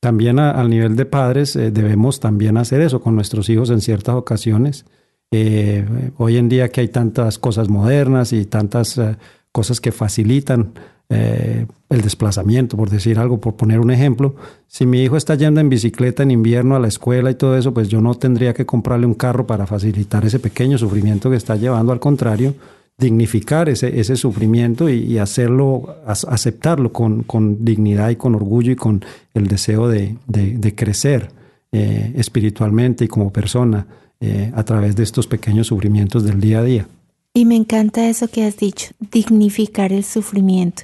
También 0.00 0.38
al 0.38 0.70
nivel 0.70 0.94
de 0.94 1.06
padres 1.06 1.56
eh, 1.56 1.70
debemos 1.72 2.20
también 2.20 2.56
hacer 2.56 2.80
eso 2.80 3.00
con 3.00 3.16
nuestros 3.16 3.48
hijos 3.48 3.70
en 3.70 3.80
ciertas 3.80 4.14
ocasiones. 4.14 4.84
Eh, 5.32 5.84
hoy 6.16 6.36
en 6.36 6.48
día 6.48 6.68
que 6.68 6.80
hay 6.82 6.88
tantas 6.88 7.38
cosas 7.38 7.68
modernas 7.68 8.32
y 8.32 8.44
tantas 8.44 8.96
eh, 8.96 9.16
cosas 9.52 9.80
que 9.80 9.92
facilitan 9.92 10.72
el 11.10 12.02
desplazamiento, 12.02 12.76
por 12.76 12.90
decir 12.90 13.18
algo, 13.18 13.40
por 13.40 13.56
poner 13.56 13.80
un 13.80 13.90
ejemplo, 13.90 14.34
si 14.66 14.84
mi 14.84 15.02
hijo 15.02 15.16
está 15.16 15.36
yendo 15.36 15.58
en 15.58 15.70
bicicleta 15.70 16.22
en 16.22 16.30
invierno 16.30 16.76
a 16.76 16.80
la 16.80 16.88
escuela 16.88 17.30
y 17.30 17.34
todo 17.34 17.56
eso, 17.56 17.72
pues 17.72 17.88
yo 17.88 18.02
no 18.02 18.14
tendría 18.14 18.52
que 18.52 18.66
comprarle 18.66 19.06
un 19.06 19.14
carro 19.14 19.46
para 19.46 19.66
facilitar 19.66 20.26
ese 20.26 20.38
pequeño 20.38 20.76
sufrimiento 20.76 21.30
que 21.30 21.36
está 21.36 21.56
llevando, 21.56 21.92
al 21.92 21.98
contrario, 21.98 22.54
dignificar 22.98 23.68
ese, 23.68 24.00
ese 24.00 24.16
sufrimiento 24.16 24.88
y, 24.88 25.18
hacerlo, 25.18 25.96
aceptarlo 26.04 26.92
con, 26.92 27.22
con, 27.22 27.64
dignidad 27.64 28.10
y 28.10 28.16
con 28.16 28.34
orgullo 28.34 28.72
y 28.72 28.76
con 28.76 29.04
el 29.34 29.46
deseo 29.46 29.88
de, 29.88 30.16
de, 30.26 30.74
crecer 30.74 31.30
eh, 31.70 32.12
espiritualmente 32.16 33.04
y 33.04 33.08
como 33.08 33.32
persona 33.32 33.86
eh, 34.20 34.50
a 34.52 34.64
través 34.64 34.96
de 34.96 35.04
estos 35.04 35.28
pequeños 35.28 35.68
sufrimientos 35.68 36.24
del 36.24 36.40
día 36.40 36.58
a 36.58 36.64
día. 36.64 36.88
Y 37.34 37.44
me 37.44 37.54
encanta 37.54 38.08
eso 38.08 38.26
que 38.26 38.44
has 38.44 38.56
dicho, 38.56 38.90
dignificar 39.12 39.92
el 39.92 40.02
sufrimiento. 40.02 40.82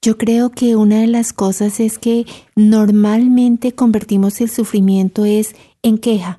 Yo 0.00 0.16
creo 0.18 0.50
que 0.50 0.76
una 0.76 1.00
de 1.00 1.08
las 1.08 1.32
cosas 1.32 1.80
es 1.80 1.98
que 1.98 2.26
normalmente 2.54 3.72
convertimos 3.72 4.40
el 4.40 4.50
sufrimiento 4.50 5.24
es 5.24 5.56
en 5.82 5.98
queja, 5.98 6.38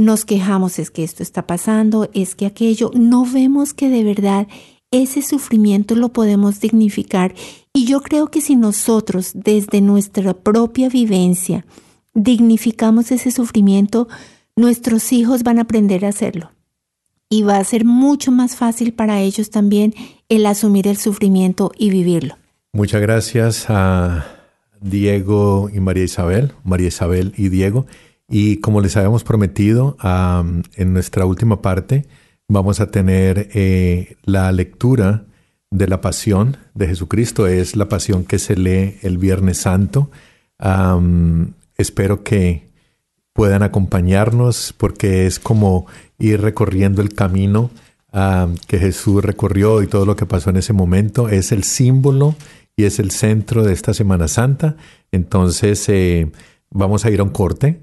nos 0.00 0.24
quejamos, 0.24 0.78
es 0.78 0.90
que 0.90 1.04
esto 1.04 1.22
está 1.22 1.46
pasando, 1.46 2.08
es 2.14 2.34
que 2.34 2.46
aquello, 2.46 2.90
no 2.94 3.26
vemos 3.26 3.74
que 3.74 3.90
de 3.90 4.02
verdad 4.02 4.48
ese 4.90 5.20
sufrimiento 5.20 5.94
lo 5.94 6.08
podemos 6.08 6.58
dignificar. 6.58 7.34
Y 7.74 7.84
yo 7.84 8.00
creo 8.00 8.28
que 8.28 8.40
si 8.40 8.56
nosotros 8.56 9.32
desde 9.34 9.82
nuestra 9.82 10.32
propia 10.32 10.88
vivencia 10.88 11.66
dignificamos 12.14 13.12
ese 13.12 13.30
sufrimiento, 13.30 14.08
nuestros 14.56 15.12
hijos 15.12 15.42
van 15.42 15.58
a 15.58 15.62
aprender 15.62 16.06
a 16.06 16.08
hacerlo. 16.08 16.50
Y 17.28 17.42
va 17.42 17.58
a 17.58 17.64
ser 17.64 17.84
mucho 17.84 18.32
más 18.32 18.56
fácil 18.56 18.94
para 18.94 19.20
ellos 19.20 19.50
también 19.50 19.94
el 20.30 20.46
asumir 20.46 20.88
el 20.88 20.96
sufrimiento 20.96 21.72
y 21.76 21.90
vivirlo. 21.90 22.36
Muchas 22.72 23.02
gracias 23.02 23.66
a 23.68 24.26
Diego 24.80 25.68
y 25.72 25.78
María 25.78 26.04
Isabel, 26.04 26.52
María 26.64 26.88
Isabel 26.88 27.34
y 27.36 27.50
Diego. 27.50 27.86
Y 28.30 28.58
como 28.58 28.80
les 28.80 28.96
habíamos 28.96 29.24
prometido, 29.24 29.96
en 30.02 30.92
nuestra 30.92 31.26
última 31.26 31.60
parte 31.60 32.06
vamos 32.48 32.80
a 32.80 32.90
tener 32.90 33.48
eh, 33.54 34.16
la 34.24 34.50
lectura 34.52 35.24
de 35.70 35.88
la 35.88 36.00
pasión 36.00 36.56
de 36.74 36.86
Jesucristo. 36.86 37.48
Es 37.48 37.74
la 37.74 37.88
pasión 37.88 38.24
que 38.24 38.38
se 38.38 38.56
lee 38.56 38.98
el 39.02 39.18
Viernes 39.18 39.58
Santo. 39.58 40.10
espero 41.76 42.22
que 42.22 42.68
puedan 43.32 43.64
acompañarnos 43.64 44.74
porque 44.76 45.26
es 45.26 45.40
como 45.40 45.86
ir 46.18 46.40
recorriendo 46.40 47.02
el 47.02 47.14
camino 47.14 47.70
que 48.66 48.78
Jesús 48.78 49.24
recorrió 49.24 49.82
y 49.82 49.88
todo 49.88 50.06
lo 50.06 50.14
que 50.14 50.26
pasó 50.26 50.50
en 50.50 50.56
ese 50.56 50.72
momento. 50.72 51.28
Es 51.28 51.50
el 51.50 51.64
símbolo 51.64 52.36
y 52.76 52.84
es 52.84 53.00
el 53.00 53.10
centro 53.10 53.64
de 53.64 53.72
esta 53.72 53.92
Semana 53.92 54.28
Santa. 54.28 54.76
Entonces 55.10 55.88
eh, 55.88 56.30
vamos 56.70 57.04
a 57.04 57.10
ir 57.10 57.18
a 57.18 57.24
un 57.24 57.30
corte 57.30 57.80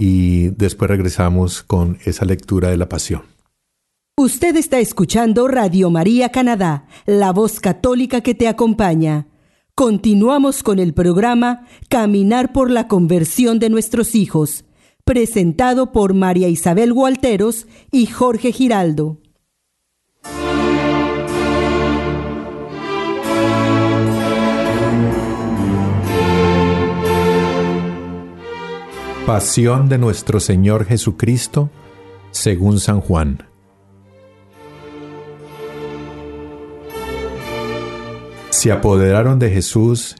y 0.00 0.48
después 0.48 0.90
regresamos 0.90 1.62
con 1.62 1.98
esa 2.04 2.24
lectura 2.24 2.70
de 2.70 2.78
la 2.78 2.88
pasión. 2.88 3.22
Usted 4.16 4.56
está 4.56 4.80
escuchando 4.80 5.46
Radio 5.46 5.90
María 5.90 6.30
Canadá, 6.30 6.86
la 7.06 7.32
voz 7.32 7.60
católica 7.60 8.22
que 8.22 8.34
te 8.34 8.48
acompaña. 8.48 9.28
Continuamos 9.74 10.62
con 10.62 10.78
el 10.78 10.94
programa 10.94 11.66
Caminar 11.88 12.52
por 12.52 12.70
la 12.70 12.88
conversión 12.88 13.58
de 13.58 13.70
nuestros 13.70 14.14
hijos, 14.14 14.64
presentado 15.04 15.92
por 15.92 16.14
María 16.14 16.48
Isabel 16.48 16.92
Gualteros 16.92 17.66
y 17.90 18.06
Jorge 18.06 18.52
Giraldo. 18.52 19.18
Pasión 29.32 29.88
de 29.88 29.96
nuestro 29.96 30.40
Señor 30.40 30.86
Jesucristo, 30.86 31.70
según 32.32 32.80
San 32.80 33.00
Juan. 33.00 33.46
Se 38.48 38.72
apoderaron 38.72 39.38
de 39.38 39.50
Jesús 39.50 40.16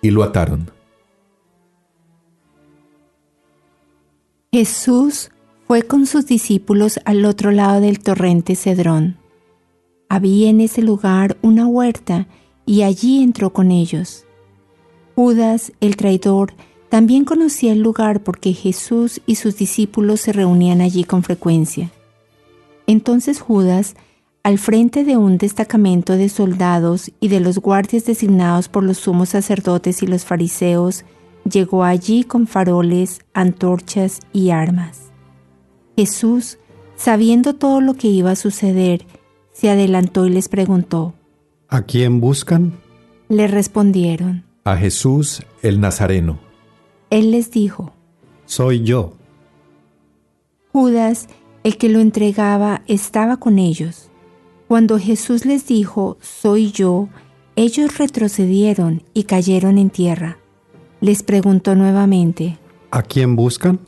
y 0.00 0.12
lo 0.12 0.22
ataron. 0.22 0.70
Jesús 4.52 5.32
fue 5.66 5.82
con 5.82 6.06
sus 6.06 6.26
discípulos 6.26 7.00
al 7.04 7.24
otro 7.24 7.50
lado 7.50 7.80
del 7.80 7.98
torrente 7.98 8.54
Cedrón. 8.54 9.16
Había 10.08 10.50
en 10.50 10.60
ese 10.60 10.82
lugar 10.82 11.36
una 11.42 11.66
huerta 11.66 12.28
y 12.64 12.82
allí 12.82 13.24
entró 13.24 13.52
con 13.52 13.72
ellos. 13.72 14.24
Judas, 15.16 15.72
el 15.80 15.96
traidor, 15.96 16.54
también 16.92 17.24
conocía 17.24 17.72
el 17.72 17.80
lugar 17.80 18.22
porque 18.22 18.52
Jesús 18.52 19.22
y 19.24 19.36
sus 19.36 19.56
discípulos 19.56 20.20
se 20.20 20.30
reunían 20.30 20.82
allí 20.82 21.04
con 21.04 21.22
frecuencia. 21.22 21.90
Entonces 22.86 23.40
Judas, 23.40 23.94
al 24.42 24.58
frente 24.58 25.02
de 25.02 25.16
un 25.16 25.38
destacamento 25.38 26.18
de 26.18 26.28
soldados 26.28 27.10
y 27.18 27.28
de 27.28 27.40
los 27.40 27.60
guardias 27.60 28.04
designados 28.04 28.68
por 28.68 28.84
los 28.84 28.98
sumos 28.98 29.30
sacerdotes 29.30 30.02
y 30.02 30.06
los 30.06 30.26
fariseos, 30.26 31.06
llegó 31.50 31.82
allí 31.82 32.24
con 32.24 32.46
faroles, 32.46 33.20
antorchas 33.32 34.20
y 34.34 34.50
armas. 34.50 35.12
Jesús, 35.96 36.58
sabiendo 36.94 37.54
todo 37.54 37.80
lo 37.80 37.94
que 37.94 38.08
iba 38.08 38.32
a 38.32 38.36
suceder, 38.36 39.06
se 39.50 39.70
adelantó 39.70 40.26
y 40.26 40.28
les 40.28 40.50
preguntó, 40.50 41.14
¿A 41.70 41.80
quién 41.80 42.20
buscan? 42.20 42.74
Le 43.30 43.48
respondieron, 43.48 44.44
A 44.64 44.76
Jesús 44.76 45.42
el 45.62 45.80
Nazareno. 45.80 46.51
Él 47.12 47.30
les 47.30 47.50
dijo, 47.50 47.92
Soy 48.46 48.84
yo. 48.84 49.12
Judas, 50.72 51.28
el 51.62 51.76
que 51.76 51.90
lo 51.90 52.00
entregaba, 52.00 52.80
estaba 52.86 53.36
con 53.36 53.58
ellos. 53.58 54.08
Cuando 54.66 54.98
Jesús 54.98 55.44
les 55.44 55.66
dijo, 55.66 56.16
Soy 56.22 56.72
yo, 56.72 57.10
ellos 57.54 57.98
retrocedieron 57.98 59.02
y 59.12 59.24
cayeron 59.24 59.76
en 59.76 59.90
tierra. 59.90 60.38
Les 61.02 61.22
preguntó 61.22 61.74
nuevamente, 61.74 62.56
¿A 62.90 63.02
quién 63.02 63.36
buscan? 63.36 63.80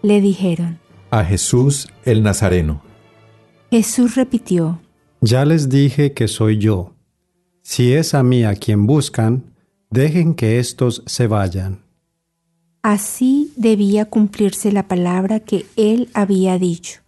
Le 0.00 0.22
dijeron, 0.22 0.78
A 1.10 1.24
Jesús 1.24 1.88
el 2.06 2.22
Nazareno. 2.22 2.80
Jesús 3.70 4.14
repitió, 4.14 4.80
Ya 5.20 5.44
les 5.44 5.68
dije 5.68 6.14
que 6.14 6.28
soy 6.28 6.56
yo. 6.56 6.94
Si 7.60 7.92
es 7.92 8.14
a 8.14 8.22
mí 8.22 8.44
a 8.44 8.54
quien 8.54 8.86
buscan, 8.86 9.52
dejen 9.90 10.32
que 10.32 10.58
éstos 10.58 11.02
se 11.04 11.26
vayan. 11.26 11.86
Así 12.82 13.52
debía 13.56 14.04
cumplirse 14.04 14.72
la 14.72 14.88
palabra 14.88 15.40
que 15.40 15.66
él 15.76 16.08
había 16.14 16.58
dicho. 16.58 17.00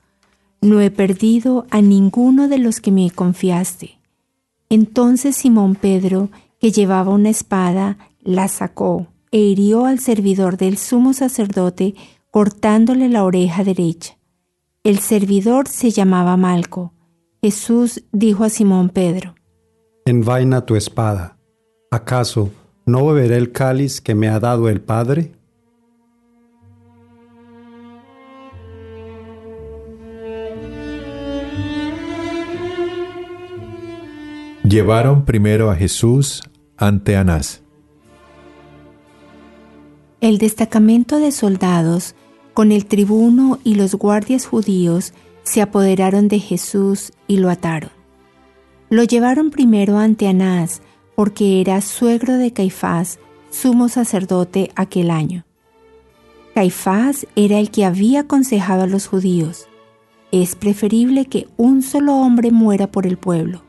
No 0.61 0.81
he 0.81 0.91
perdido 0.91 1.67
a 1.71 1.81
ninguno 1.81 2.49
de 2.49 2.59
los 2.59 2.81
que 2.81 2.91
me 2.91 3.11
confiaste. 3.11 3.99
Entonces 4.69 5.37
Simón 5.37 5.75
Pedro, 5.75 6.29
que 6.61 6.71
llevaba 6.71 7.13
una 7.13 7.31
espada, 7.31 7.99
la 8.23 8.49
sacó 8.49 9.07
e 9.31 9.39
hirió 9.39 9.87
al 9.87 10.01
servidor 10.01 10.57
del 10.57 10.77
sumo 10.77 11.13
sacerdote 11.13 11.95
cortándole 12.31 13.09
la 13.09 13.25
oreja 13.25 13.65
derecha. 13.65 14.17
El 14.85 14.99
servidor 14.99 15.69
se 15.69 15.91
llamaba 15.91 16.37
Malco. 16.37 16.93
Jesús 17.43 18.05
dijo 18.13 18.45
a 18.45 18.49
Simón 18.49 18.91
Pedro, 18.91 19.35
Envaina 20.05 20.65
tu 20.67 20.77
espada. 20.77 21.37
¿Acaso 21.91 22.51
no 22.87 23.07
beberé 23.07 23.37
el 23.37 23.53
cáliz 23.53 24.01
que 24.01 24.15
me 24.15 24.29
ha 24.29 24.41
dado 24.41 24.69
el 24.69 24.81
Padre? 24.81 25.33
Llevaron 34.71 35.25
primero 35.25 35.69
a 35.73 35.75
Jesús 35.75 36.43
ante 36.77 37.17
Anás. 37.17 37.61
El 40.21 40.39
destacamento 40.39 41.19
de 41.19 41.33
soldados, 41.33 42.15
con 42.55 42.71
el 42.71 42.87
tribuno 42.87 43.59
y 43.65 43.75
los 43.75 43.97
guardias 43.97 44.47
judíos, 44.47 45.13
se 45.43 45.61
apoderaron 45.61 46.29
de 46.29 46.39
Jesús 46.39 47.11
y 47.27 47.39
lo 47.39 47.51
ataron. 47.51 47.91
Lo 48.91 49.03
llevaron 49.03 49.51
primero 49.51 49.99
ante 49.99 50.29
Anás, 50.29 50.83
porque 51.17 51.61
era 51.61 51.81
suegro 51.81 52.35
de 52.35 52.53
Caifás, 52.53 53.19
sumo 53.51 53.89
sacerdote 53.89 54.71
aquel 54.77 55.11
año. 55.11 55.47
Caifás 56.55 57.27
era 57.35 57.59
el 57.59 57.73
que 57.73 57.85
había 57.85 58.21
aconsejado 58.21 58.85
a 58.85 58.87
los 58.87 59.09
judíos, 59.09 59.67
es 60.31 60.55
preferible 60.55 61.27
que 61.27 61.49
un 61.57 61.83
solo 61.83 62.15
hombre 62.15 62.53
muera 62.53 62.87
por 62.87 63.09
el 63.09 63.17
pueblo 63.17 63.65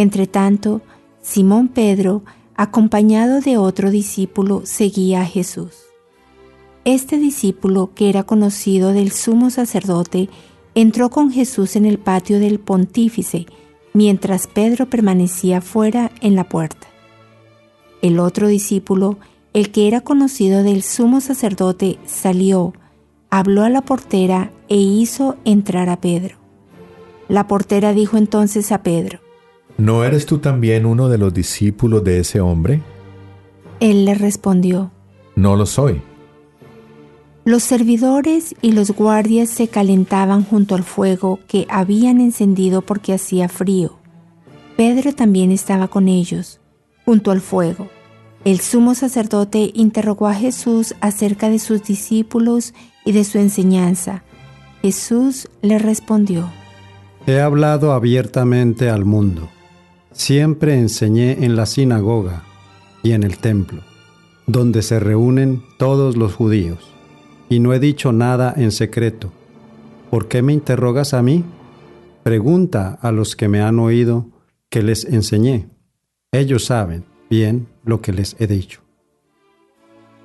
Entretanto, 0.00 0.80
Simón 1.20 1.68
Pedro, 1.68 2.22
acompañado 2.56 3.42
de 3.42 3.58
otro 3.58 3.90
discípulo, 3.90 4.62
seguía 4.64 5.20
a 5.20 5.26
Jesús. 5.26 5.74
Este 6.86 7.18
discípulo, 7.18 7.92
que 7.94 8.08
era 8.08 8.22
conocido 8.22 8.94
del 8.94 9.12
sumo 9.12 9.50
sacerdote, 9.50 10.30
entró 10.74 11.10
con 11.10 11.30
Jesús 11.30 11.76
en 11.76 11.84
el 11.84 11.98
patio 11.98 12.40
del 12.40 12.60
pontífice, 12.60 13.44
mientras 13.92 14.46
Pedro 14.46 14.88
permanecía 14.88 15.60
fuera 15.60 16.12
en 16.22 16.34
la 16.34 16.48
puerta. 16.48 16.86
El 18.00 18.20
otro 18.20 18.48
discípulo, 18.48 19.18
el 19.52 19.70
que 19.70 19.86
era 19.86 20.00
conocido 20.00 20.62
del 20.62 20.82
sumo 20.82 21.20
sacerdote, 21.20 21.98
salió, 22.06 22.72
habló 23.28 23.64
a 23.64 23.68
la 23.68 23.82
portera 23.82 24.50
e 24.70 24.76
hizo 24.76 25.36
entrar 25.44 25.90
a 25.90 26.00
Pedro. 26.00 26.36
La 27.28 27.46
portera 27.46 27.92
dijo 27.92 28.16
entonces 28.16 28.72
a 28.72 28.82
Pedro, 28.82 29.20
¿No 29.80 30.04
eres 30.04 30.26
tú 30.26 30.36
también 30.36 30.84
uno 30.84 31.08
de 31.08 31.16
los 31.16 31.32
discípulos 31.32 32.04
de 32.04 32.18
ese 32.18 32.38
hombre? 32.38 32.82
Él 33.80 34.04
le 34.04 34.14
respondió, 34.14 34.90
No 35.36 35.56
lo 35.56 35.64
soy. 35.64 36.02
Los 37.46 37.62
servidores 37.62 38.54
y 38.60 38.72
los 38.72 38.90
guardias 38.90 39.48
se 39.48 39.68
calentaban 39.68 40.44
junto 40.44 40.74
al 40.74 40.82
fuego 40.84 41.40
que 41.48 41.66
habían 41.70 42.20
encendido 42.20 42.82
porque 42.82 43.14
hacía 43.14 43.48
frío. 43.48 43.98
Pedro 44.76 45.14
también 45.14 45.50
estaba 45.50 45.88
con 45.88 46.08
ellos, 46.08 46.60
junto 47.06 47.30
al 47.30 47.40
fuego. 47.40 47.88
El 48.44 48.60
sumo 48.60 48.94
sacerdote 48.94 49.70
interrogó 49.72 50.26
a 50.26 50.34
Jesús 50.34 50.94
acerca 51.00 51.48
de 51.48 51.58
sus 51.58 51.82
discípulos 51.82 52.74
y 53.06 53.12
de 53.12 53.24
su 53.24 53.38
enseñanza. 53.38 54.24
Jesús 54.82 55.48
le 55.62 55.78
respondió, 55.78 56.50
He 57.26 57.40
hablado 57.40 57.92
abiertamente 57.92 58.90
al 58.90 59.06
mundo. 59.06 59.48
Siempre 60.12 60.74
enseñé 60.78 61.44
en 61.44 61.56
la 61.56 61.66
sinagoga 61.66 62.42
y 63.02 63.12
en 63.12 63.22
el 63.22 63.38
templo, 63.38 63.82
donde 64.46 64.82
se 64.82 65.00
reúnen 65.00 65.62
todos 65.78 66.16
los 66.16 66.34
judíos. 66.34 66.78
y 67.48 67.58
no 67.58 67.72
he 67.74 67.80
dicho 67.80 68.12
nada 68.12 68.54
en 68.56 68.70
secreto. 68.70 69.32
¿Por 70.08 70.28
qué 70.28 70.40
me 70.40 70.52
interrogas 70.52 71.14
a 71.14 71.20
mí? 71.20 71.44
Pregunta 72.22 72.96
a 73.02 73.10
los 73.10 73.34
que 73.34 73.48
me 73.48 73.60
han 73.60 73.80
oído 73.80 74.28
que 74.68 74.82
les 74.84 75.04
enseñé. 75.04 75.68
Ellos 76.30 76.66
saben 76.66 77.04
bien 77.28 77.66
lo 77.84 78.00
que 78.00 78.12
les 78.12 78.36
he 78.38 78.46
dicho. 78.46 78.82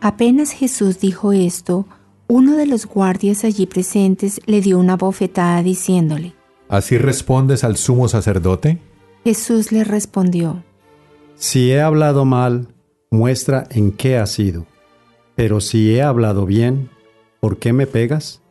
Apenas 0.02 0.52
Jesús 0.52 1.00
dijo 1.00 1.34
esto, 1.34 1.88
uno 2.28 2.58
de 2.58 2.68
los 2.68 2.86
guardias 2.86 3.44
allí 3.44 3.66
presentes 3.66 4.40
le 4.46 4.62
dio 4.62 4.78
una 4.78 4.96
bofetada 4.96 5.64
diciéndole, 5.64 6.36
¿Así 6.70 7.00
respondes 7.00 7.64
al 7.64 7.78
sumo 7.78 8.08
sacerdote? 8.08 8.80
Jesús 9.26 9.72
le 9.72 9.84
respondió, 9.84 10.64
Si 11.34 11.72
he 11.72 11.82
hablado 11.82 12.26
mal, 12.26 12.68
muestra 13.10 13.64
en 13.72 13.92
qué 13.92 14.20
ha 14.20 14.28
sido. 14.28 14.68
Pero 15.34 15.62
si 15.62 15.96
he 15.96 16.04
hablado 16.04 16.46
bien, 16.46 16.92
¿por 17.40 17.58
qué 17.58 17.74
me 17.74 17.88
pegas? 17.88 18.44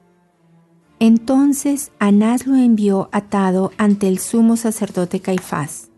Entonces 0.98 1.92
Anás 2.00 2.48
lo 2.48 2.56
envió 2.56 3.08
atado 3.12 3.70
ante 3.78 4.08
el 4.08 4.18
sumo 4.18 4.56
sacerdote 4.56 5.20
Caifás. 5.20 5.90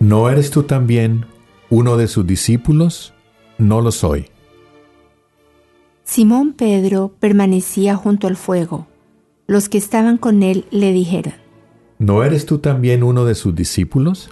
¿No 0.00 0.28
eres 0.28 0.50
tú 0.50 0.64
también 0.64 1.24
uno 1.70 1.96
de 1.96 2.08
sus 2.08 2.26
discípulos? 2.26 3.13
No 3.64 3.80
lo 3.80 3.92
soy. 3.92 4.26
Simón 6.04 6.52
Pedro 6.52 7.12
permanecía 7.18 7.96
junto 7.96 8.26
al 8.26 8.36
fuego. 8.36 8.86
Los 9.46 9.70
que 9.70 9.78
estaban 9.78 10.18
con 10.18 10.42
él 10.42 10.66
le 10.70 10.92
dijeron, 10.92 11.32
¿No 11.98 12.24
eres 12.24 12.44
tú 12.44 12.58
también 12.58 13.02
uno 13.02 13.24
de 13.24 13.34
sus 13.34 13.54
discípulos? 13.54 14.28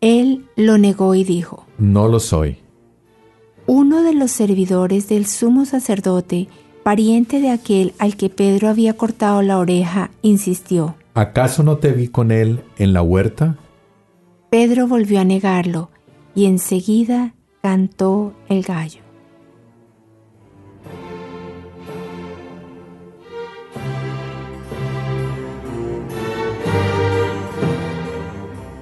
Él 0.00 0.46
lo 0.56 0.78
negó 0.78 1.14
y 1.14 1.24
dijo, 1.24 1.66
No 1.76 2.08
lo 2.08 2.20
soy. 2.20 2.56
Uno 3.66 4.02
de 4.02 4.14
los 4.14 4.30
servidores 4.30 5.10
del 5.10 5.26
sumo 5.26 5.66
sacerdote, 5.66 6.48
pariente 6.82 7.40
de 7.40 7.50
aquel 7.50 7.92
al 7.98 8.16
que 8.16 8.30
Pedro 8.30 8.68
había 8.68 8.94
cortado 8.94 9.42
la 9.42 9.58
oreja, 9.58 10.10
insistió. 10.22 10.94
¿Acaso 11.12 11.62
no 11.62 11.76
te 11.76 11.92
vi 11.92 12.08
con 12.08 12.30
él 12.30 12.62
en 12.78 12.94
la 12.94 13.02
huerta? 13.02 13.58
Pedro 14.48 14.88
volvió 14.88 15.20
a 15.20 15.24
negarlo 15.24 15.90
y 16.34 16.46
enseguida 16.46 17.34
cantó 17.62 18.34
el 18.48 18.62
gallo. 18.62 19.02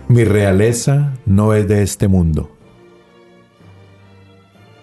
Mi 0.08 0.24
realeza 0.24 1.12
no 1.26 1.52
es 1.52 1.68
de 1.68 1.82
este 1.82 2.08
mundo. 2.08 2.50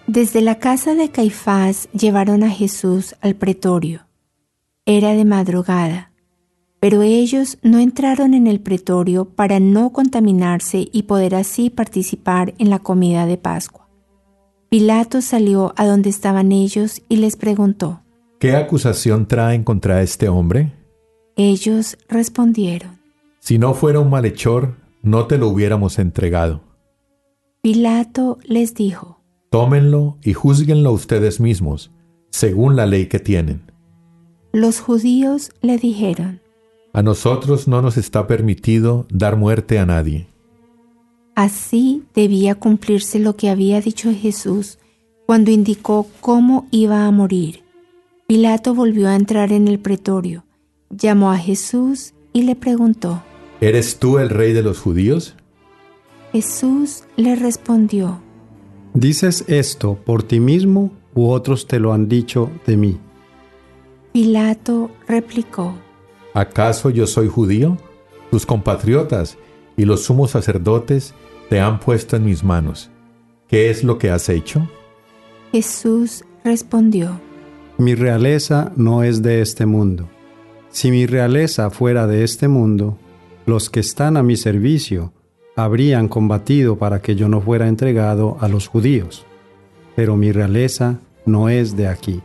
Desde 0.06 0.42
la 0.42 0.58
casa 0.58 0.94
de 0.94 1.10
Caifás 1.10 1.88
llevaron 1.92 2.44
a 2.44 2.50
Jesús 2.50 3.16
al 3.20 3.34
pretorio. 3.34 4.06
Era 4.86 5.14
de 5.14 5.24
madrugada, 5.24 6.12
pero 6.78 7.02
ellos 7.02 7.58
no 7.62 7.78
entraron 7.78 8.34
en 8.34 8.46
el 8.46 8.60
pretorio 8.60 9.24
para 9.24 9.58
no 9.58 9.90
contaminarse 9.92 10.86
y 10.92 11.04
poder 11.04 11.34
así 11.34 11.70
participar 11.70 12.54
en 12.58 12.68
la 12.68 12.78
comida 12.78 13.24
de 13.24 13.38
Pascua. 13.38 13.83
Pilato 14.74 15.22
salió 15.22 15.72
a 15.76 15.86
donde 15.86 16.10
estaban 16.10 16.50
ellos 16.50 17.00
y 17.08 17.18
les 17.18 17.36
preguntó. 17.36 18.00
¿Qué 18.40 18.56
acusación 18.56 19.28
traen 19.28 19.62
contra 19.62 20.02
este 20.02 20.28
hombre? 20.28 20.72
Ellos 21.36 21.96
respondieron. 22.08 22.98
Si 23.38 23.56
no 23.56 23.74
fuera 23.74 24.00
un 24.00 24.10
malhechor, 24.10 24.74
no 25.00 25.28
te 25.28 25.38
lo 25.38 25.46
hubiéramos 25.46 26.00
entregado. 26.00 26.60
Pilato 27.62 28.38
les 28.42 28.74
dijo. 28.74 29.20
Tómenlo 29.48 30.18
y 30.24 30.32
juzguenlo 30.32 30.90
ustedes 30.90 31.38
mismos, 31.38 31.92
según 32.30 32.74
la 32.74 32.86
ley 32.86 33.06
que 33.06 33.20
tienen. 33.20 33.70
Los 34.52 34.80
judíos 34.80 35.52
le 35.62 35.78
dijeron. 35.78 36.40
A 36.92 37.04
nosotros 37.04 37.68
no 37.68 37.80
nos 37.80 37.96
está 37.96 38.26
permitido 38.26 39.06
dar 39.08 39.36
muerte 39.36 39.78
a 39.78 39.86
nadie. 39.86 40.26
Así 41.34 42.04
debía 42.14 42.54
cumplirse 42.54 43.18
lo 43.18 43.36
que 43.36 43.50
había 43.50 43.80
dicho 43.80 44.12
Jesús 44.12 44.78
cuando 45.26 45.50
indicó 45.50 46.06
cómo 46.20 46.68
iba 46.70 47.06
a 47.06 47.10
morir. 47.10 47.64
Pilato 48.26 48.74
volvió 48.74 49.08
a 49.08 49.16
entrar 49.16 49.52
en 49.52 49.68
el 49.68 49.78
pretorio, 49.78 50.44
llamó 50.90 51.32
a 51.32 51.38
Jesús 51.38 52.14
y 52.32 52.42
le 52.42 52.56
preguntó, 52.56 53.22
¿Eres 53.60 53.98
tú 53.98 54.18
el 54.18 54.30
rey 54.30 54.52
de 54.52 54.62
los 54.62 54.78
judíos? 54.78 55.34
Jesús 56.32 57.04
le 57.16 57.36
respondió, 57.36 58.20
¿Dices 58.92 59.44
esto 59.48 59.98
por 60.04 60.22
ti 60.22 60.40
mismo 60.40 60.92
u 61.14 61.28
otros 61.30 61.66
te 61.66 61.80
lo 61.80 61.92
han 61.92 62.08
dicho 62.08 62.50
de 62.66 62.76
mí? 62.76 62.98
Pilato 64.12 64.90
replicó, 65.08 65.74
¿Acaso 66.32 66.90
yo 66.90 67.06
soy 67.06 67.28
judío? 67.28 67.76
Tus 68.30 68.46
compatriotas 68.46 69.36
y 69.76 69.84
los 69.84 70.02
sumos 70.02 70.30
sacerdotes 70.30 71.14
te 71.54 71.60
han 71.60 71.78
puesto 71.78 72.16
en 72.16 72.24
mis 72.24 72.42
manos. 72.42 72.90
¿Qué 73.46 73.70
es 73.70 73.84
lo 73.84 73.96
que 73.96 74.10
has 74.10 74.28
hecho? 74.28 74.68
Jesús 75.52 76.24
respondió, 76.42 77.20
Mi 77.78 77.94
realeza 77.94 78.72
no 78.74 79.04
es 79.04 79.22
de 79.22 79.40
este 79.40 79.64
mundo. 79.64 80.08
Si 80.70 80.90
mi 80.90 81.06
realeza 81.06 81.70
fuera 81.70 82.08
de 82.08 82.24
este 82.24 82.48
mundo, 82.48 82.98
los 83.46 83.70
que 83.70 83.78
están 83.78 84.16
a 84.16 84.24
mi 84.24 84.36
servicio 84.36 85.12
habrían 85.54 86.08
combatido 86.08 86.76
para 86.76 87.00
que 87.00 87.14
yo 87.14 87.28
no 87.28 87.40
fuera 87.40 87.68
entregado 87.68 88.36
a 88.40 88.48
los 88.48 88.66
judíos. 88.66 89.24
Pero 89.94 90.16
mi 90.16 90.32
realeza 90.32 90.98
no 91.24 91.48
es 91.48 91.76
de 91.76 91.86
aquí. 91.86 92.20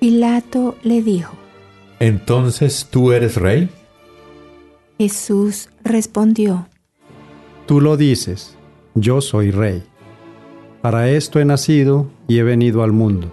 Pilato 0.00 0.74
le 0.82 1.00
dijo, 1.00 1.32
Entonces 2.00 2.88
tú 2.90 3.12
eres 3.12 3.36
rey? 3.36 3.68
Jesús 4.98 5.68
respondió, 5.84 6.66
Tú 7.66 7.80
lo 7.80 7.96
dices, 7.96 8.56
yo 8.94 9.22
soy 9.22 9.50
rey. 9.50 9.82
Para 10.82 11.08
esto 11.08 11.40
he 11.40 11.46
nacido 11.46 12.10
y 12.28 12.38
he 12.38 12.42
venido 12.42 12.82
al 12.82 12.92
mundo, 12.92 13.32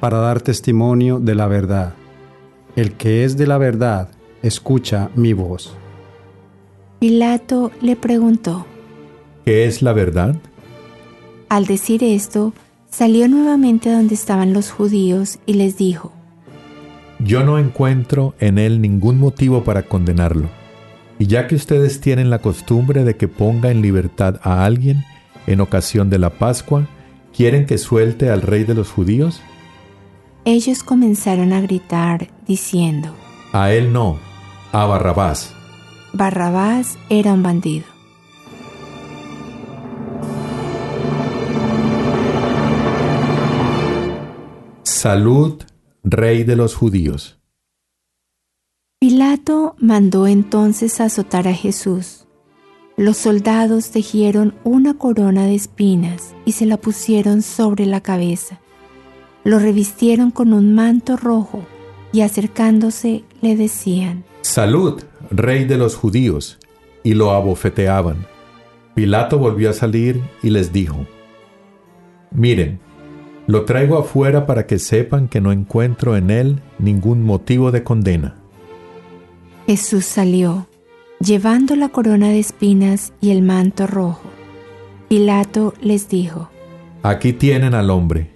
para 0.00 0.18
dar 0.18 0.42
testimonio 0.42 1.18
de 1.18 1.34
la 1.34 1.46
verdad. 1.46 1.94
El 2.76 2.92
que 2.92 3.24
es 3.24 3.38
de 3.38 3.46
la 3.46 3.56
verdad, 3.56 4.10
escucha 4.42 5.08
mi 5.14 5.32
voz. 5.32 5.74
Pilato 6.98 7.70
le 7.80 7.96
preguntó, 7.96 8.66
¿Qué 9.46 9.64
es 9.64 9.80
la 9.80 9.94
verdad? 9.94 10.36
Al 11.48 11.64
decir 11.64 12.04
esto, 12.04 12.52
salió 12.90 13.28
nuevamente 13.28 13.88
a 13.88 13.94
donde 13.94 14.14
estaban 14.14 14.52
los 14.52 14.70
judíos 14.70 15.38
y 15.46 15.54
les 15.54 15.78
dijo, 15.78 16.12
Yo 17.18 17.44
no 17.44 17.58
encuentro 17.58 18.34
en 18.40 18.58
él 18.58 18.82
ningún 18.82 19.18
motivo 19.18 19.64
para 19.64 19.84
condenarlo. 19.84 20.50
Y 21.18 21.26
ya 21.26 21.46
que 21.48 21.56
ustedes 21.56 22.00
tienen 22.00 22.30
la 22.30 22.38
costumbre 22.38 23.04
de 23.04 23.16
que 23.16 23.26
ponga 23.26 23.70
en 23.70 23.82
libertad 23.82 24.40
a 24.42 24.64
alguien 24.64 25.04
en 25.46 25.60
ocasión 25.60 26.10
de 26.10 26.18
la 26.18 26.30
Pascua, 26.30 26.86
¿quieren 27.36 27.66
que 27.66 27.78
suelte 27.78 28.30
al 28.30 28.42
rey 28.42 28.64
de 28.64 28.74
los 28.74 28.90
judíos? 28.90 29.40
Ellos 30.44 30.82
comenzaron 30.82 31.52
a 31.52 31.60
gritar, 31.60 32.30
diciendo, 32.46 33.14
A 33.52 33.72
él 33.72 33.92
no, 33.92 34.18
a 34.72 34.86
Barrabás. 34.86 35.54
Barrabás 36.12 36.96
era 37.10 37.32
un 37.32 37.42
bandido. 37.42 37.84
Salud, 44.84 45.62
rey 46.02 46.44
de 46.44 46.56
los 46.56 46.74
judíos. 46.74 47.37
Pilato 49.08 49.74
mandó 49.78 50.26
entonces 50.26 51.00
azotar 51.00 51.48
a 51.48 51.54
Jesús. 51.54 52.26
Los 52.98 53.16
soldados 53.16 53.90
tejieron 53.90 54.52
una 54.64 54.98
corona 54.98 55.46
de 55.46 55.54
espinas 55.54 56.34
y 56.44 56.52
se 56.52 56.66
la 56.66 56.76
pusieron 56.76 57.40
sobre 57.40 57.86
la 57.86 58.02
cabeza. 58.02 58.60
Lo 59.44 59.58
revistieron 59.60 60.30
con 60.30 60.52
un 60.52 60.74
manto 60.74 61.16
rojo 61.16 61.64
y 62.12 62.20
acercándose 62.20 63.24
le 63.40 63.56
decían, 63.56 64.24
Salud, 64.42 65.02
rey 65.30 65.64
de 65.64 65.78
los 65.78 65.96
judíos, 65.96 66.58
y 67.02 67.14
lo 67.14 67.30
abofeteaban. 67.30 68.26
Pilato 68.94 69.38
volvió 69.38 69.70
a 69.70 69.72
salir 69.72 70.20
y 70.42 70.50
les 70.50 70.70
dijo, 70.70 71.06
Miren, 72.30 72.78
lo 73.46 73.64
traigo 73.64 73.96
afuera 73.96 74.44
para 74.44 74.66
que 74.66 74.78
sepan 74.78 75.28
que 75.28 75.40
no 75.40 75.50
encuentro 75.50 76.14
en 76.14 76.28
él 76.28 76.60
ningún 76.78 77.22
motivo 77.22 77.72
de 77.72 77.82
condena. 77.82 78.34
Jesús 79.68 80.06
salió, 80.06 80.66
llevando 81.20 81.76
la 81.76 81.90
corona 81.90 82.28
de 82.30 82.38
espinas 82.38 83.12
y 83.20 83.32
el 83.32 83.42
manto 83.42 83.86
rojo. 83.86 84.22
Pilato 85.10 85.74
les 85.82 86.08
dijo, 86.08 86.48
Aquí 87.02 87.34
tienen 87.34 87.74
al 87.74 87.90
hombre. 87.90 88.30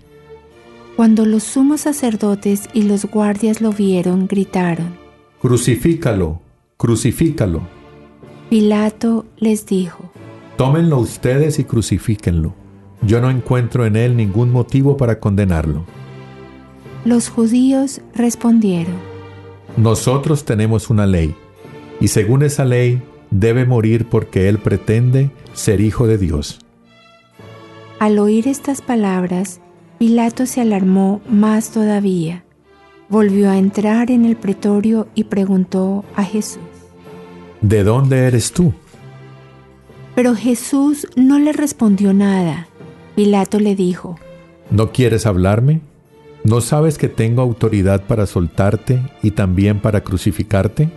Cuando 0.94 1.24
los 1.24 1.42
sumos 1.42 1.80
sacerdotes 1.80 2.68
y 2.74 2.82
los 2.82 3.06
guardias 3.06 3.62
lo 3.62 3.72
vieron, 3.72 4.26
gritaron, 4.26 4.94
Crucifícalo, 5.40 6.42
crucifícalo. 6.76 7.62
Pilato 8.50 9.24
les 9.38 9.64
dijo, 9.64 10.12
Tómenlo 10.58 10.98
ustedes 10.98 11.58
y 11.58 11.64
crucifíquenlo. 11.64 12.54
Yo 13.00 13.22
no 13.22 13.30
encuentro 13.30 13.86
en 13.86 13.96
él 13.96 14.18
ningún 14.18 14.52
motivo 14.52 14.98
para 14.98 15.18
condenarlo. 15.18 15.86
los 17.06 17.30
judíos 17.30 18.02
respondieron, 18.14 19.11
Nosotros 19.76 20.44
tenemos 20.44 20.90
una 20.90 21.06
ley, 21.06 21.34
y 22.00 22.08
según 22.08 22.42
esa 22.42 22.64
ley 22.64 23.02
debe 23.30 23.64
morir 23.64 24.06
porque 24.08 24.48
él 24.48 24.58
pretende 24.58 25.30
ser 25.54 25.80
hijo 25.80 26.06
de 26.06 26.18
Dios. 26.18 26.58
Al 27.98 28.18
oír 28.18 28.48
estas 28.48 28.82
palabras, 28.82 29.60
Pilato 29.98 30.46
se 30.46 30.60
alarmó 30.60 31.20
más 31.28 31.70
todavía. 31.70 32.44
Volvió 33.08 33.50
a 33.50 33.56
entrar 33.56 34.10
en 34.10 34.24
el 34.24 34.36
pretorio 34.36 35.06
y 35.14 35.24
preguntó 35.24 36.04
a 36.16 36.24
Jesús. 36.24 36.62
¿De 37.60 37.84
dónde 37.84 38.26
eres 38.26 38.52
tú? 38.52 38.74
Pero 40.14 40.34
Jesús 40.34 41.06
no 41.16 41.38
le 41.38 41.52
respondió 41.52 42.12
nada. 42.12 42.66
Pilato 43.14 43.60
le 43.60 43.76
dijo, 43.76 44.18
¿No 44.70 44.90
quieres 44.90 45.24
hablarme? 45.26 45.80
¿No 46.44 46.60
sabes 46.60 46.98
que 46.98 47.08
tengo 47.08 47.40
autoridad 47.40 48.06
para 48.06 48.26
soltarte 48.26 49.00
y 49.22 49.30
también 49.30 49.80
para 49.80 50.02
crucificarte? 50.02 50.90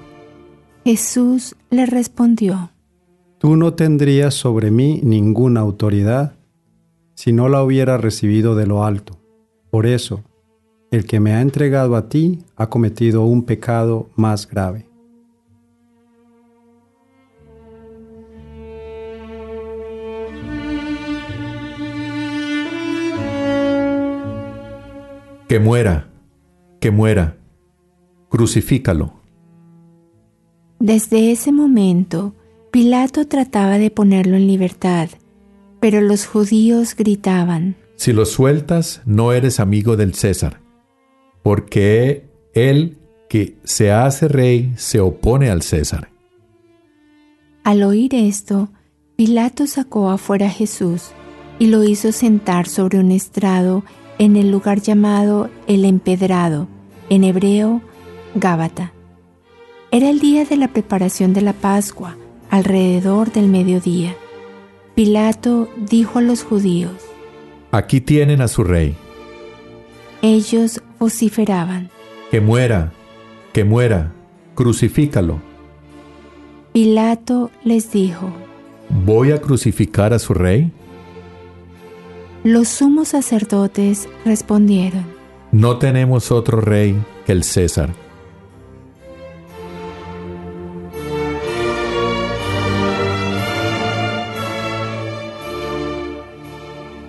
Jesús 0.84 1.56
le 1.70 1.86
respondió, 1.86 2.72
Tú 3.38 3.56
no 3.56 3.74
tendrías 3.74 4.34
sobre 4.34 4.72
mí 4.72 5.02
ninguna 5.04 5.60
autoridad 5.60 6.34
si 7.14 7.32
no 7.32 7.48
la 7.48 7.64
hubiera 7.64 7.98
recibido 7.98 8.56
de 8.56 8.66
lo 8.66 8.84
alto. 8.84 9.20
Por 9.70 9.86
eso, 9.86 10.24
el 10.92 11.06
que 11.06 11.20
me 11.20 11.34
ha 11.34 11.42
entregado 11.42 11.96
a 11.96 12.10
ti 12.10 12.40
ha 12.56 12.70
cometido 12.70 13.24
un 13.24 13.44
pecado 13.44 14.10
más 14.16 14.48
grave. 14.48 14.85
Que 25.48 25.60
muera, 25.60 26.10
que 26.80 26.90
muera. 26.90 27.38
Crucifícalo. 28.30 29.14
Desde 30.80 31.32
ese 31.32 31.52
momento, 31.52 32.34
Pilato 32.72 33.28
trataba 33.28 33.78
de 33.78 33.92
ponerlo 33.92 34.36
en 34.36 34.48
libertad, 34.48 35.10
pero 35.80 36.02
los 36.02 36.26
judíos 36.26 36.96
gritaban, 36.96 37.76
Si 37.96 38.12
lo 38.12 38.26
sueltas, 38.26 39.02
no 39.06 39.32
eres 39.32 39.60
amigo 39.60 39.96
del 39.96 40.16
César, 40.16 40.60
porque 41.44 42.26
él 42.54 42.98
que 43.30 43.58
se 43.64 43.92
hace 43.92 44.28
rey 44.28 44.74
se 44.76 45.00
opone 45.00 45.50
al 45.50 45.62
César. 45.62 46.10
Al 47.64 47.84
oír 47.84 48.14
esto, 48.14 48.70
Pilato 49.16 49.66
sacó 49.68 50.10
afuera 50.10 50.48
a 50.48 50.50
Jesús 50.52 51.12
y 51.58 51.68
lo 51.68 51.84
hizo 51.84 52.12
sentar 52.12 52.68
sobre 52.68 53.00
un 53.00 53.12
estrado 53.12 53.84
en 54.20 54.36
el 54.36 54.52
lugar 54.52 54.82
llamado 54.82 55.50
el 55.68 55.86
empedrado, 55.86 56.68
en 57.10 57.24
hebreo 57.24 57.82
Gábata. 58.36 58.92
Era 59.92 60.10
el 60.10 60.20
día 60.20 60.46
de 60.46 60.58
la 60.58 60.70
preparación 60.70 61.34
de 61.34 61.42
la 61.42 61.54
Pascua, 61.54 62.18
alrededor 62.50 63.32
del 63.32 63.48
mediodía. 63.48 64.16
Pilato 64.96 65.70
dijo 65.90 66.20
a 66.20 66.22
los 66.22 66.44
judíos, 66.44 66.94
Aquí 67.72 68.00
tienen 68.02 68.42
a 68.42 68.48
su 68.48 68.64
rey. 68.64 68.96
ellos 70.22 70.82
vociferaban. 71.00 71.90
Que 72.32 72.42
muera, 72.42 72.92
que 73.54 73.64
muera. 73.64 74.14
Crucifícalo. 74.56 75.40
Pilato 76.74 77.52
les 77.64 77.92
dijo, 77.92 78.32
¿Voy 78.90 79.32
a 79.32 79.42
crucificar 79.42 80.14
a 80.14 80.20
su 80.20 80.34
rey? 80.34 80.72
Los 82.46 82.68
sumos 82.68 83.08
sacerdotes 83.08 84.08
respondieron, 84.24 85.04
No 85.52 85.80
tenemos 85.80 86.32
otro 86.32 86.62
rey 86.62 86.96
que 87.26 87.32
el 87.32 87.44
César. 87.44 87.92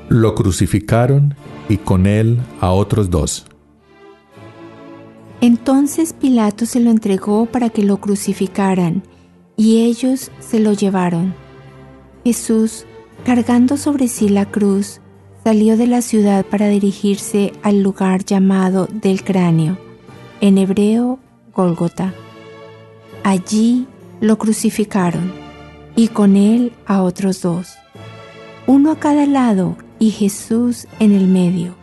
Lo 0.09 0.35
crucificaron 0.35 1.35
y 1.69 1.77
con 1.77 2.07
él 2.07 2.41
a 2.63 2.71
otros 2.71 3.11
dos. 3.11 3.45
Entonces 5.43 6.15
Pilato 6.15 6.65
se 6.65 6.81
lo 6.81 6.91
entregó 6.91 7.45
para 7.45 7.69
que 7.69 7.83
lo 7.83 7.99
crucificaran, 7.99 9.03
y 9.55 9.83
ellos 9.83 10.31
se 10.41 10.61
lo 10.61 10.73
llevaron. 10.73 11.35
Jesús, 12.25 12.87
cargando 13.27 13.77
sobre 13.77 14.09
sí 14.09 14.31
la 14.31 14.47
cruz, 14.47 15.03
salió 15.47 15.77
de 15.77 15.87
la 15.87 16.03
ciudad 16.03 16.45
para 16.45 16.67
dirigirse 16.67 17.53
al 17.63 17.81
lugar 17.81 18.25
llamado 18.25 18.89
del 18.93 19.23
cráneo, 19.23 19.79
en 20.41 20.59
hebreo 20.59 21.21
Gólgota. 21.55 22.13
Allí 23.23 23.87
lo 24.21 24.39
crucificaron, 24.39 25.33
y 25.95 26.09
con 26.09 26.35
él 26.35 26.73
a 26.85 27.01
otros 27.01 27.43
dos, 27.43 27.77
uno 28.67 28.91
a 28.91 28.99
cada 28.99 29.25
lado 29.25 29.77
y 30.01 30.11
Jesús 30.11 30.89
en 30.99 31.13
el 31.13 31.29
medio. 31.29 31.77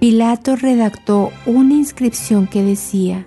Pilato 0.00 0.56
redactó 0.56 1.30
una 1.46 1.74
inscripción 1.74 2.48
que 2.48 2.64
decía, 2.64 3.24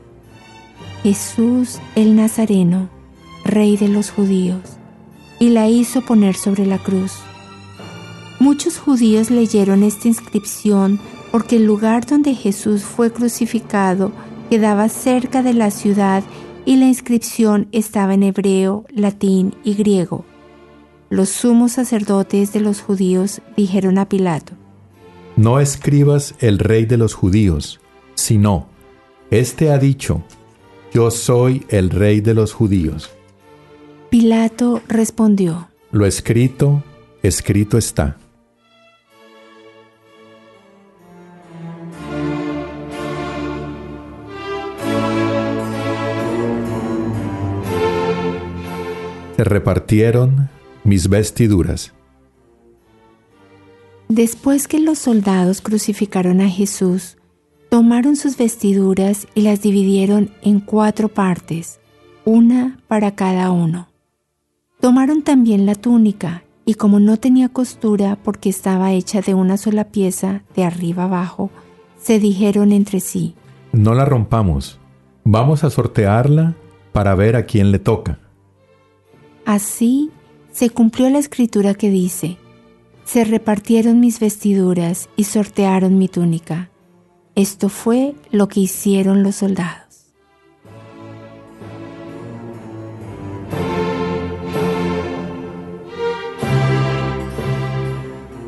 Jesús 1.04 1.80
el 1.96 2.18
Nazareno, 2.18 2.90
Rey 3.46 3.78
de 3.78 3.88
los 3.88 4.12
judíos, 4.12 4.60
y 5.40 5.52
la 5.52 5.70
hizo 5.70 6.02
poner 6.02 6.36
sobre 6.36 6.66
la 6.66 6.80
cruz. 6.80 7.14
Muchos 8.40 8.78
judíos 8.78 9.32
leyeron 9.32 9.84
esta 9.84 10.08
inscripción 10.08 11.00
porque 11.32 11.58
el 11.58 11.66
lugar 11.66 12.06
donde 12.06 12.36
Jesús 12.36 12.84
fue 12.84 13.12
crucificado 13.12 14.12
quedaba 14.50 14.90
cerca 14.90 15.42
de 15.42 15.54
la 15.54 15.72
ciudad 15.72 16.24
y 16.66 16.76
la 16.76 16.86
inscripción 16.86 17.68
estaba 17.72 18.14
en 18.14 18.24
hebreo, 18.24 18.86
latín 18.90 19.56
y 19.64 19.74
griego. 19.74 20.26
Los 21.10 21.30
sumos 21.30 21.74
sacerdotes 21.74 22.54
de 22.54 22.60
los 22.60 22.82
judíos 22.82 23.42
dijeron 23.56 23.98
a 23.98 24.08
Pilato, 24.08 24.54
No 25.36 25.60
escribas 25.60 26.36
el 26.40 26.60
rey 26.60 26.86
de 26.86 26.98
los 26.98 27.14
judíos, 27.14 27.80
sino, 28.16 28.68
Este 29.32 29.72
ha 29.72 29.78
dicho, 29.78 30.24
Yo 30.94 31.10
soy 31.10 31.66
el 31.70 31.90
rey 31.90 32.22
de 32.22 32.34
los 32.34 32.54
judíos. 32.54 33.10
Pilato 34.10 34.82
respondió, 34.88 35.70
Lo 35.92 36.06
escrito, 36.06 36.84
escrito 37.24 37.78
está. 37.78 38.18
Se 49.38 49.44
repartieron 49.44 50.50
mis 50.84 51.10
vestiduras. 51.10 51.94
Después 54.10 54.68
que 54.68 54.80
los 54.80 54.98
soldados 54.98 55.62
crucificaron 55.62 56.42
a 56.42 56.50
Jesús, 56.50 57.18
tomaron 57.70 58.16
sus 58.16 58.36
vestiduras 58.36 59.28
y 59.36 59.42
las 59.42 59.62
dividieron 59.62 60.32
en 60.42 60.60
cuatro 60.60 61.08
partes, 61.08 61.80
una 62.26 62.80
para 62.88 63.14
cada 63.14 63.52
uno. 63.52 63.90
Tomaron 64.80 65.22
también 65.22 65.68
la 65.68 65.76
túnica, 65.76 66.44
y 66.66 66.74
como 66.74 67.00
no 67.00 67.18
tenía 67.18 67.50
costura 67.50 68.18
porque 68.24 68.50
estaba 68.50 68.92
hecha 68.94 69.22
de 69.22 69.36
una 69.36 69.58
sola 69.58 69.84
pieza 69.84 70.42
de 70.56 70.64
arriba 70.64 71.04
abajo, 71.04 71.52
se 72.02 72.18
dijeron 72.18 72.72
entre 72.72 73.02
sí, 73.02 73.36
No 73.72 73.94
la 73.94 74.06
rompamos. 74.06 74.80
Vamos 75.24 75.64
a 75.64 75.70
sortearla 75.70 76.56
para 76.92 77.14
ver 77.14 77.36
a 77.36 77.46
quién 77.46 77.72
le 77.72 77.78
toca. 77.78 78.18
Así 79.48 80.12
se 80.52 80.70
cumplió 80.70 81.10
la 81.10 81.20
escritura 81.20 81.74
que 81.74 81.90
dice, 81.90 82.36
se 83.06 83.24
repartieron 83.24 84.02
mis 84.02 84.20
vestiduras 84.20 85.08
y 85.16 85.24
sortearon 85.24 85.98
mi 85.98 86.10
túnica. 86.10 86.70
Esto 87.34 87.70
fue 87.70 88.14
lo 88.30 88.50
que 88.50 88.60
hicieron 88.60 89.24
los 89.24 89.38
soldados. 89.38 90.12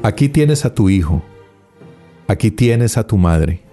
Aquí 0.04 0.28
tienes 0.28 0.66
a 0.66 0.76
tu 0.76 0.90
hijo. 0.90 1.22
Aquí 2.28 2.52
tienes 2.52 2.98
a 2.98 3.08
tu 3.08 3.16
madre. 3.16 3.69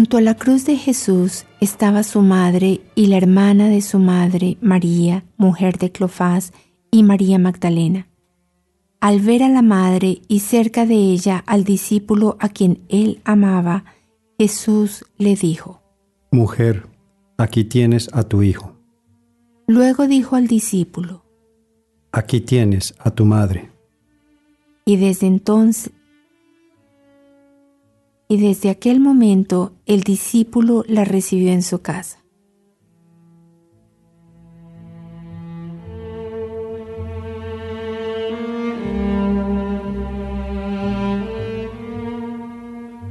Junto 0.00 0.16
a 0.16 0.22
la 0.22 0.34
cruz 0.34 0.64
de 0.64 0.78
Jesús 0.78 1.44
estaba 1.60 2.04
su 2.04 2.22
madre 2.22 2.80
y 2.94 3.08
la 3.08 3.18
hermana 3.18 3.68
de 3.68 3.82
su 3.82 3.98
madre, 3.98 4.56
María, 4.62 5.26
mujer 5.36 5.76
de 5.76 5.92
Clofás, 5.92 6.54
y 6.90 7.02
María 7.02 7.38
Magdalena. 7.38 8.08
Al 9.00 9.20
ver 9.20 9.42
a 9.42 9.50
la 9.50 9.60
madre 9.60 10.22
y 10.26 10.40
cerca 10.40 10.86
de 10.86 10.94
ella 10.94 11.44
al 11.46 11.64
discípulo 11.64 12.38
a 12.40 12.48
quien 12.48 12.80
él 12.88 13.20
amaba, 13.24 13.84
Jesús 14.38 15.04
le 15.18 15.36
dijo, 15.36 15.82
Mujer, 16.30 16.86
aquí 17.36 17.64
tienes 17.64 18.08
a 18.14 18.22
tu 18.22 18.42
hijo. 18.42 18.72
Luego 19.66 20.06
dijo 20.06 20.34
al 20.34 20.46
discípulo, 20.46 21.26
aquí 22.10 22.40
tienes 22.40 22.94
a 23.00 23.10
tu 23.10 23.26
madre. 23.26 23.70
Y 24.86 24.96
desde 24.96 25.26
entonces, 25.26 25.92
y 28.30 28.36
desde 28.36 28.70
aquel 28.70 29.00
momento 29.00 29.72
el 29.86 30.02
discípulo 30.02 30.84
la 30.86 31.04
recibió 31.04 31.50
en 31.50 31.64
su 31.64 31.82
casa. 31.82 32.22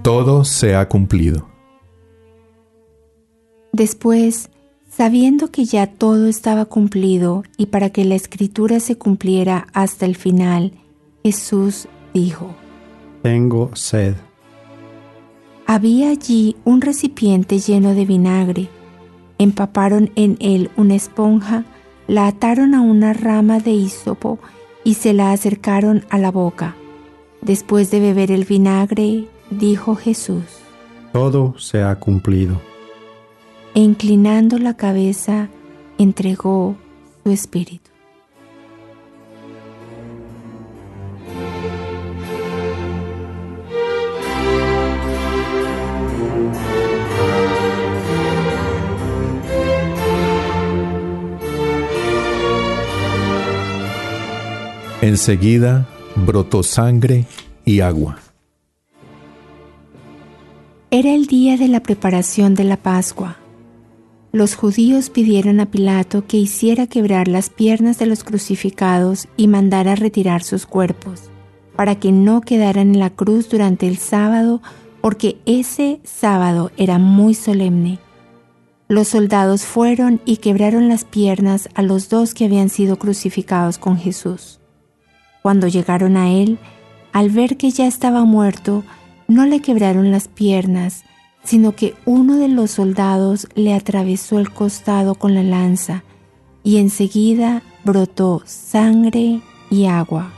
Todo 0.03 0.45
se 0.45 0.76
ha 0.76 0.88
cumplido. 0.88 1.49
Después, 3.74 4.49
sabiendo 4.89 5.51
que 5.51 5.65
ya 5.65 5.88
todo 5.88 6.28
estaba 6.28 6.63
cumplido 6.63 7.43
y 7.57 7.65
para 7.65 7.89
que 7.89 8.05
la 8.05 8.15
escritura 8.15 8.80
se 8.80 8.97
cumpliera 8.97 9.67
hasta 9.74 10.05
el 10.05 10.15
final, 10.15 10.72
Jesús 11.26 11.89
dijo, 12.13 12.55
Tengo 13.22 13.76
sed. 13.76 14.15
Había 15.72 16.09
allí 16.09 16.55
un 16.65 16.82
recipiente 16.82 17.59
lleno 17.59 17.93
de 17.93 18.03
vinagre. 18.03 18.70
Empaparon 19.38 20.09
en 20.15 20.36
él 20.39 20.72
una 20.78 20.95
esponja, 20.95 21.63
la 22.07 22.26
ataron 22.26 22.74
a 22.74 22.82
una 22.82 23.13
rama 23.13 23.59
de 23.59 23.74
hisopo 23.74 24.39
y 24.84 24.95
se 24.95 25.13
la 25.13 25.32
acercaron 25.32 26.05
a 26.09 26.17
la 26.17 26.32
boca. 26.32 26.76
Después 27.43 27.91
de 27.91 27.99
beber 27.99 28.32
el 28.32 28.45
vinagre, 28.45 29.28
dijo 29.51 29.95
Jesús, 29.95 30.41
Todo 31.13 31.59
se 31.59 31.84
ha 31.84 31.93
cumplido. 31.99 32.59
E 33.76 33.80
inclinando 33.82 34.57
la 34.57 34.76
cabeza, 34.76 35.49
entregó 35.99 36.78
su 37.24 37.30
espíritu. 37.30 37.88
Enseguida 55.10 55.88
brotó 56.16 56.62
sangre 56.62 57.26
y 57.66 57.80
agua. 57.80 58.20
Era 60.91 61.16
el 61.16 61.26
día 61.26 61.57
de 61.57 61.68
la 61.68 61.82
preparación 61.82 62.53
de 62.53 62.64
la 62.64 62.78
Pascua. 62.78 63.38
Los 64.32 64.53
judíos 64.53 65.10
pidieron 65.10 65.62
a 65.62 65.72
Pilato 65.72 66.28
que 66.28 66.38
hiciera 66.38 66.86
quebrar 66.86 67.28
las 67.28 67.49
piernas 67.49 67.97
de 67.97 68.05
los 68.05 68.24
crucificados 68.24 69.28
y 69.36 69.47
mandara 69.47 69.95
retirar 69.95 70.43
sus 70.43 70.68
cuerpos, 70.68 71.24
para 71.76 71.95
que 71.95 72.12
no 72.12 72.41
quedaran 72.41 72.93
en 72.93 72.99
la 72.99 73.10
cruz 73.10 73.49
durante 73.49 73.88
el 73.88 73.97
sábado, 73.97 74.62
porque 75.01 75.38
ese 75.47 76.01
sábado 76.03 76.72
era 76.78 76.99
muy 76.99 77.34
solemne. 77.34 77.97
Los 78.88 79.07
soldados 79.07 79.64
fueron 79.64 80.22
y 80.24 80.38
quebraron 80.38 80.88
las 80.88 81.03
piernas 81.03 81.68
a 81.74 81.82
los 81.82 82.10
dos 82.10 82.36
que 82.36 82.45
habían 82.45 82.70
sido 82.70 82.99
crucificados 82.99 83.80
con 83.80 83.97
Jesús. 83.97 84.59
Cuando 85.41 85.67
llegaron 85.67 86.17
a 86.17 86.31
él, 86.31 86.59
al 87.13 87.29
ver 87.29 87.57
que 87.57 87.71
ya 87.71 87.87
estaba 87.87 88.25
muerto, 88.25 88.83
no 89.27 89.45
le 89.45 89.61
quebraron 89.61 90.11
las 90.11 90.27
piernas, 90.27 91.03
sino 91.43 91.75
que 91.75 91.95
uno 92.05 92.37
de 92.37 92.47
los 92.47 92.71
soldados 92.71 93.47
le 93.55 93.73
atravesó 93.73 94.39
el 94.39 94.51
costado 94.51 95.15
con 95.15 95.33
la 95.33 95.43
lanza, 95.43 96.03
y 96.63 96.77
enseguida 96.77 97.63
brotó 97.83 98.43
sangre 98.45 99.41
y 99.69 99.85
agua. 99.85 100.31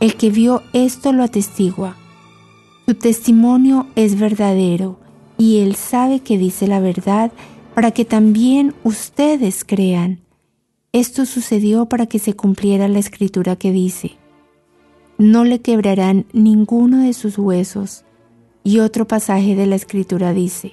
El 0.00 0.16
que 0.16 0.30
vio 0.30 0.62
esto 0.72 1.12
lo 1.12 1.22
atestigua. 1.22 1.96
Su 2.86 2.94
testimonio 2.94 3.86
es 3.94 4.18
verdadero, 4.18 4.98
y 5.38 5.58
él 5.58 5.74
sabe 5.74 6.20
que 6.20 6.38
dice 6.38 6.66
la 6.66 6.80
verdad 6.80 7.30
para 7.74 7.90
que 7.90 8.04
también 8.04 8.74
ustedes 8.84 9.64
crean. 9.64 10.25
Esto 10.96 11.26
sucedió 11.26 11.84
para 11.84 12.06
que 12.06 12.18
se 12.18 12.32
cumpliera 12.32 12.88
la 12.88 12.98
escritura 12.98 13.56
que 13.56 13.70
dice, 13.70 14.12
no 15.18 15.44
le 15.44 15.60
quebrarán 15.60 16.24
ninguno 16.32 17.02
de 17.02 17.12
sus 17.12 17.36
huesos. 17.36 18.06
Y 18.64 18.78
otro 18.78 19.06
pasaje 19.06 19.54
de 19.54 19.66
la 19.66 19.74
escritura 19.74 20.32
dice, 20.32 20.72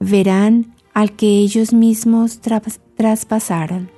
verán 0.00 0.74
al 0.94 1.12
que 1.12 1.28
ellos 1.28 1.72
mismos 1.72 2.40
traspasaron. 2.96 3.88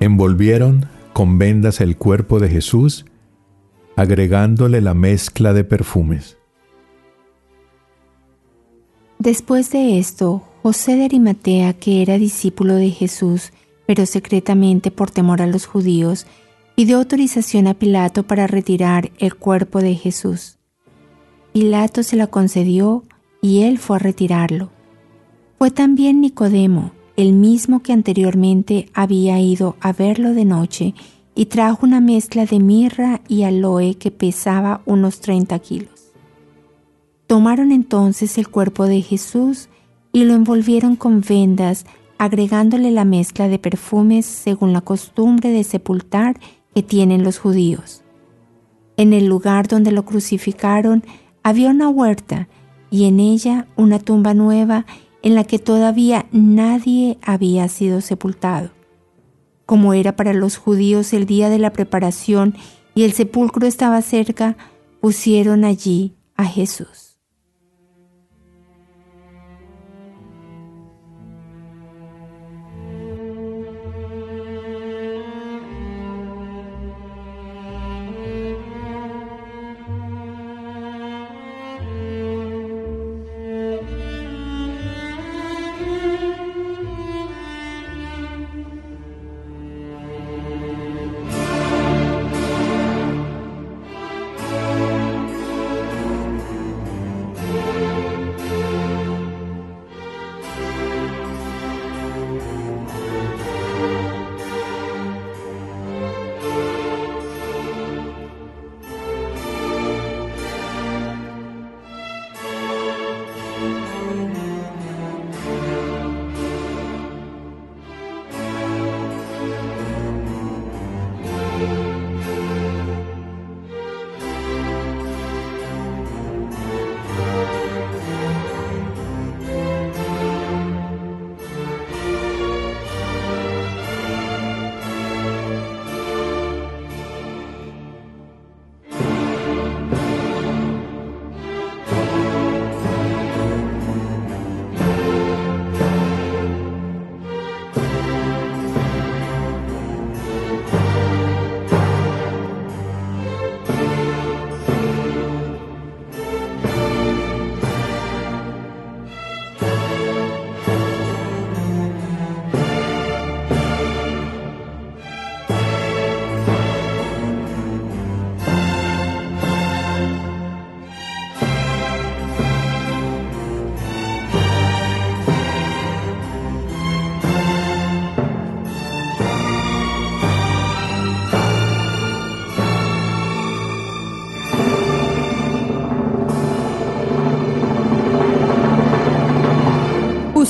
Envolvieron 0.00 0.86
con 1.12 1.38
vendas 1.38 1.80
el 1.80 1.96
cuerpo 1.96 2.40
de 2.40 2.48
Jesús, 2.48 3.04
agregándole 3.96 4.80
la 4.80 4.94
mezcla 4.94 5.52
de 5.52 5.64
perfumes. 5.64 6.38
Después 9.18 9.70
de 9.70 9.98
esto, 9.98 10.42
José 10.62 10.96
de 10.96 11.04
Arimatea, 11.04 11.74
que 11.74 12.02
era 12.02 12.18
discípulo 12.18 12.74
de 12.74 12.90
Jesús, 12.90 13.52
pero 13.86 14.06
secretamente 14.06 14.90
por 14.90 15.10
temor 15.10 15.42
a 15.42 15.46
los 15.46 15.66
judíos, 15.66 16.26
pidió 16.74 16.98
autorización 16.98 17.66
a 17.66 17.74
Pilato 17.74 18.22
para 18.24 18.46
retirar 18.46 19.10
el 19.18 19.36
cuerpo 19.36 19.80
de 19.80 19.94
Jesús. 19.94 20.58
Pilato 21.52 22.02
se 22.02 22.16
la 22.16 22.26
concedió 22.26 23.04
y 23.42 23.62
él 23.62 23.78
fue 23.78 23.96
a 23.96 23.98
retirarlo. 23.98 24.70
Fue 25.58 25.70
también 25.70 26.20
Nicodemo, 26.20 26.92
el 27.16 27.32
mismo 27.32 27.82
que 27.82 27.92
anteriormente 27.92 28.88
había 28.94 29.38
ido 29.40 29.76
a 29.80 29.92
verlo 29.92 30.34
de 30.34 30.44
noche, 30.44 30.94
y 31.34 31.46
trajo 31.46 31.86
una 31.86 32.00
mezcla 32.00 32.44
de 32.44 32.58
mirra 32.58 33.22
y 33.26 33.44
aloe 33.44 33.94
que 33.94 34.10
pesaba 34.10 34.82
unos 34.84 35.20
30 35.20 35.58
kilos. 35.60 36.12
Tomaron 37.26 37.72
entonces 37.72 38.36
el 38.36 38.48
cuerpo 38.48 38.84
de 38.84 39.00
Jesús 39.00 39.68
y 40.12 40.24
lo 40.24 40.34
envolvieron 40.34 40.96
con 40.96 41.22
vendas, 41.22 41.86
agregándole 42.18 42.90
la 42.90 43.04
mezcla 43.04 43.48
de 43.48 43.58
perfumes 43.58 44.26
según 44.26 44.72
la 44.72 44.82
costumbre 44.82 45.50
de 45.50 45.64
sepultar 45.64 46.38
que 46.74 46.82
tienen 46.82 47.24
los 47.24 47.38
judíos. 47.38 48.02
En 48.98 49.14
el 49.14 49.26
lugar 49.26 49.68
donde 49.68 49.92
lo 49.92 50.04
crucificaron 50.04 51.02
había 51.42 51.70
una 51.70 51.88
huerta 51.88 52.48
y 52.90 53.06
en 53.06 53.20
ella 53.20 53.66
una 53.76 53.98
tumba 53.98 54.34
nueva 54.34 54.84
en 55.22 55.34
la 55.34 55.44
que 55.44 55.58
todavía 55.58 56.26
nadie 56.32 57.18
había 57.22 57.68
sido 57.68 58.00
sepultado. 58.00 58.70
Como 59.66 59.94
era 59.94 60.16
para 60.16 60.34
los 60.34 60.56
judíos 60.56 61.12
el 61.12 61.26
día 61.26 61.48
de 61.48 61.58
la 61.58 61.72
preparación 61.72 62.54
y 62.94 63.04
el 63.04 63.12
sepulcro 63.12 63.66
estaba 63.66 64.02
cerca, 64.02 64.56
pusieron 65.00 65.64
allí 65.64 66.14
a 66.36 66.44
Jesús. 66.44 67.11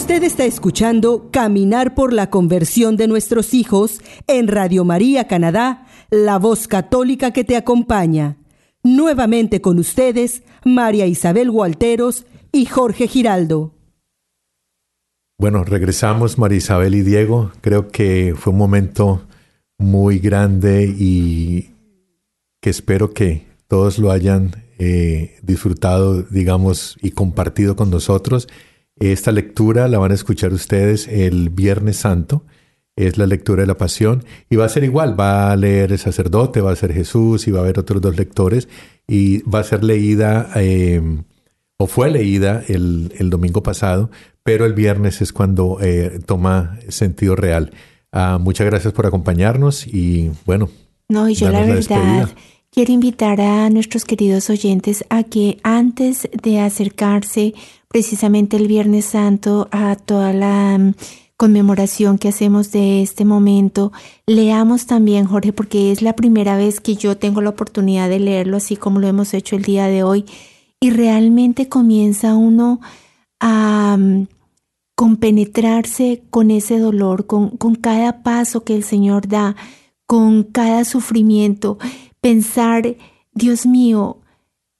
Usted 0.02 0.24
está 0.24 0.44
escuchando 0.44 1.28
Caminar 1.30 1.94
por 1.94 2.12
la 2.12 2.28
conversión 2.28 2.96
de 2.96 3.06
nuestros 3.06 3.54
hijos 3.54 4.00
en 4.26 4.48
Radio 4.48 4.84
María 4.84 5.28
Canadá, 5.28 5.86
la 6.10 6.40
voz 6.40 6.66
católica 6.66 7.32
que 7.32 7.44
te 7.44 7.56
acompaña. 7.56 8.36
Nuevamente 8.82 9.60
con 9.60 9.78
ustedes, 9.78 10.42
María 10.64 11.06
Isabel 11.06 11.52
Gualteros 11.52 12.26
y 12.50 12.66
Jorge 12.66 13.06
Giraldo. 13.06 13.76
Bueno, 15.38 15.62
regresamos 15.62 16.36
María 16.36 16.58
Isabel 16.58 16.96
y 16.96 17.02
Diego. 17.02 17.52
Creo 17.60 17.86
que 17.86 18.34
fue 18.36 18.52
un 18.52 18.58
momento 18.58 19.22
muy 19.78 20.18
grande 20.18 20.92
y 20.98 21.70
que 22.60 22.70
espero 22.70 23.14
que 23.14 23.46
todos 23.68 24.00
lo 24.00 24.10
hayan 24.10 24.64
eh, 24.80 25.38
disfrutado, 25.42 26.24
digamos, 26.24 26.98
y 27.00 27.12
compartido 27.12 27.76
con 27.76 27.88
nosotros. 27.90 28.48
Esta 29.10 29.32
lectura 29.32 29.88
la 29.88 29.98
van 29.98 30.12
a 30.12 30.14
escuchar 30.14 30.52
ustedes 30.52 31.08
el 31.08 31.50
Viernes 31.50 31.96
Santo. 31.96 32.44
Es 32.94 33.18
la 33.18 33.26
lectura 33.26 33.62
de 33.62 33.66
la 33.66 33.76
pasión 33.76 34.24
y 34.48 34.54
va 34.54 34.66
a 34.66 34.68
ser 34.68 34.84
igual, 34.84 35.18
va 35.18 35.50
a 35.50 35.56
leer 35.56 35.90
el 35.90 35.98
sacerdote, 35.98 36.60
va 36.60 36.70
a 36.70 36.76
ser 36.76 36.92
Jesús 36.92 37.48
y 37.48 37.50
va 37.50 37.58
a 37.58 37.62
haber 37.62 37.80
otros 37.80 38.00
dos 38.00 38.16
lectores 38.16 38.68
y 39.08 39.42
va 39.42 39.58
a 39.58 39.64
ser 39.64 39.82
leída 39.82 40.50
em, 40.54 41.24
o 41.78 41.88
fue 41.88 42.12
leída 42.12 42.62
el, 42.68 43.28
domingo 43.28 43.64
pasado, 43.64 44.08
pero 44.44 44.66
el 44.66 44.72
viernes 44.72 45.20
es 45.20 45.32
cuando 45.32 45.78
eh, 45.80 46.20
toma 46.24 46.78
sentido 46.86 47.34
real. 47.34 47.72
Ah, 48.12 48.38
muchas 48.40 48.68
gracias 48.68 48.94
por 48.94 49.06
acompañarnos 49.06 49.84
y 49.84 50.30
bueno. 50.46 50.68
No, 51.08 51.28
y 51.28 51.34
yo 51.34 51.50
la 51.50 51.64
verdad 51.64 52.28
quiero 52.72 52.92
invitar 52.92 53.40
a 53.40 53.68
nuestros 53.68 54.04
queridos 54.06 54.48
oyentes 54.48 55.04
a 55.10 55.24
que 55.24 55.58
antes 55.62 56.28
de 56.42 56.60
acercarse 56.60 57.52
precisamente 57.92 58.56
el 58.56 58.66
Viernes 58.66 59.04
Santo 59.04 59.68
a 59.70 59.94
toda 59.96 60.32
la 60.32 60.78
mm, 60.78 60.94
conmemoración 61.36 62.18
que 62.18 62.28
hacemos 62.28 62.72
de 62.72 63.02
este 63.02 63.24
momento, 63.24 63.92
leamos 64.26 64.86
también, 64.86 65.26
Jorge, 65.26 65.52
porque 65.52 65.92
es 65.92 66.00
la 66.00 66.16
primera 66.16 66.56
vez 66.56 66.80
que 66.80 66.94
yo 66.94 67.18
tengo 67.18 67.42
la 67.42 67.50
oportunidad 67.50 68.08
de 68.08 68.18
leerlo 68.18 68.56
así 68.56 68.76
como 68.76 68.98
lo 68.98 69.08
hemos 69.08 69.34
hecho 69.34 69.56
el 69.56 69.62
día 69.62 69.86
de 69.86 70.02
hoy, 70.02 70.24
y 70.80 70.90
realmente 70.90 71.68
comienza 71.68 72.34
uno 72.34 72.80
a 73.40 73.96
mm, 73.98 74.26
compenetrarse 74.96 76.22
con 76.30 76.50
ese 76.50 76.78
dolor, 76.78 77.26
con, 77.26 77.56
con 77.56 77.74
cada 77.74 78.22
paso 78.22 78.64
que 78.64 78.74
el 78.74 78.84
Señor 78.84 79.28
da, 79.28 79.54
con 80.06 80.44
cada 80.44 80.84
sufrimiento, 80.84 81.78
pensar, 82.20 82.96
Dios 83.32 83.66
mío, 83.66 84.18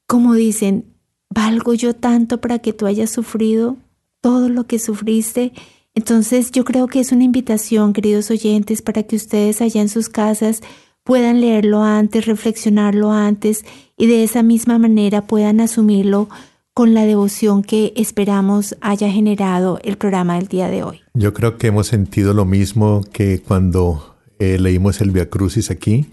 como 0.07 0.35
dicen, 0.35 0.92
¿valgo 1.35 1.75
yo 1.75 1.95
tanto 1.95 2.41
para 2.41 2.59
que 2.59 2.73
tú 2.73 2.87
hayas 2.87 3.11
sufrido 3.11 3.77
todo 4.21 4.49
lo 4.49 4.67
que 4.67 4.79
sufriste? 4.79 5.53
Entonces 5.95 6.51
yo 6.51 6.65
creo 6.65 6.87
que 6.87 7.01
es 7.01 7.13
una 7.13 7.25
invitación, 7.25 7.93
queridos 7.93 8.31
oyentes, 8.31 8.83
para 8.83 9.03
que 9.03 9.17
ustedes 9.17 9.61
allá 9.61 9.81
en 9.81 9.89
sus 9.89 10.09
casas 10.09 10.63
puedan 11.05 11.41
leerlo 11.41 11.83
antes, 11.83 12.27
reflexionarlo 12.27 13.13
antes 13.13 13.65
y 13.97 14.07
de 14.07 14.23
esa 14.23 14.43
misma 14.43 14.79
manera 14.79 15.27
puedan 15.27 15.61
asumirlo 15.61 16.29
con 16.75 16.95
la 16.95 17.05
devoción 17.05 17.63
que 17.63 17.93
esperamos 17.97 18.77
haya 18.81 19.11
generado 19.11 19.79
el 19.85 19.99
programa 19.99 20.37
del 20.37 20.49
día 20.49 20.69
de 20.69 20.83
hoy. 20.83 21.01
Yo 21.13 21.35
creo 21.35 21.59
que 21.59 21.67
hemos 21.67 21.89
sentido 21.89 22.33
lo 22.33 22.47
mismo 22.47 23.03
que 23.13 23.41
cuando 23.41 24.13
eh, 24.39 24.59
leímos 24.59 25.01
el 25.01 25.13
Via 25.13 25.31
Crucis 25.31 25.71
aquí. 25.71 26.07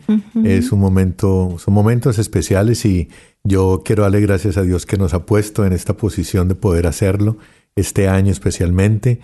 Es 0.43 0.71
un 0.71 0.79
momento, 0.79 1.55
son 1.57 1.73
momentos 1.73 2.19
especiales 2.19 2.85
y 2.85 3.09
yo 3.43 3.81
quiero 3.85 4.03
darle 4.03 4.21
gracias 4.21 4.57
a 4.57 4.63
Dios 4.63 4.85
que 4.85 4.97
nos 4.97 5.13
ha 5.13 5.25
puesto 5.25 5.65
en 5.65 5.73
esta 5.73 5.95
posición 5.95 6.47
de 6.47 6.55
poder 6.55 6.87
hacerlo 6.87 7.37
este 7.75 8.07
año 8.07 8.31
especialmente. 8.31 9.19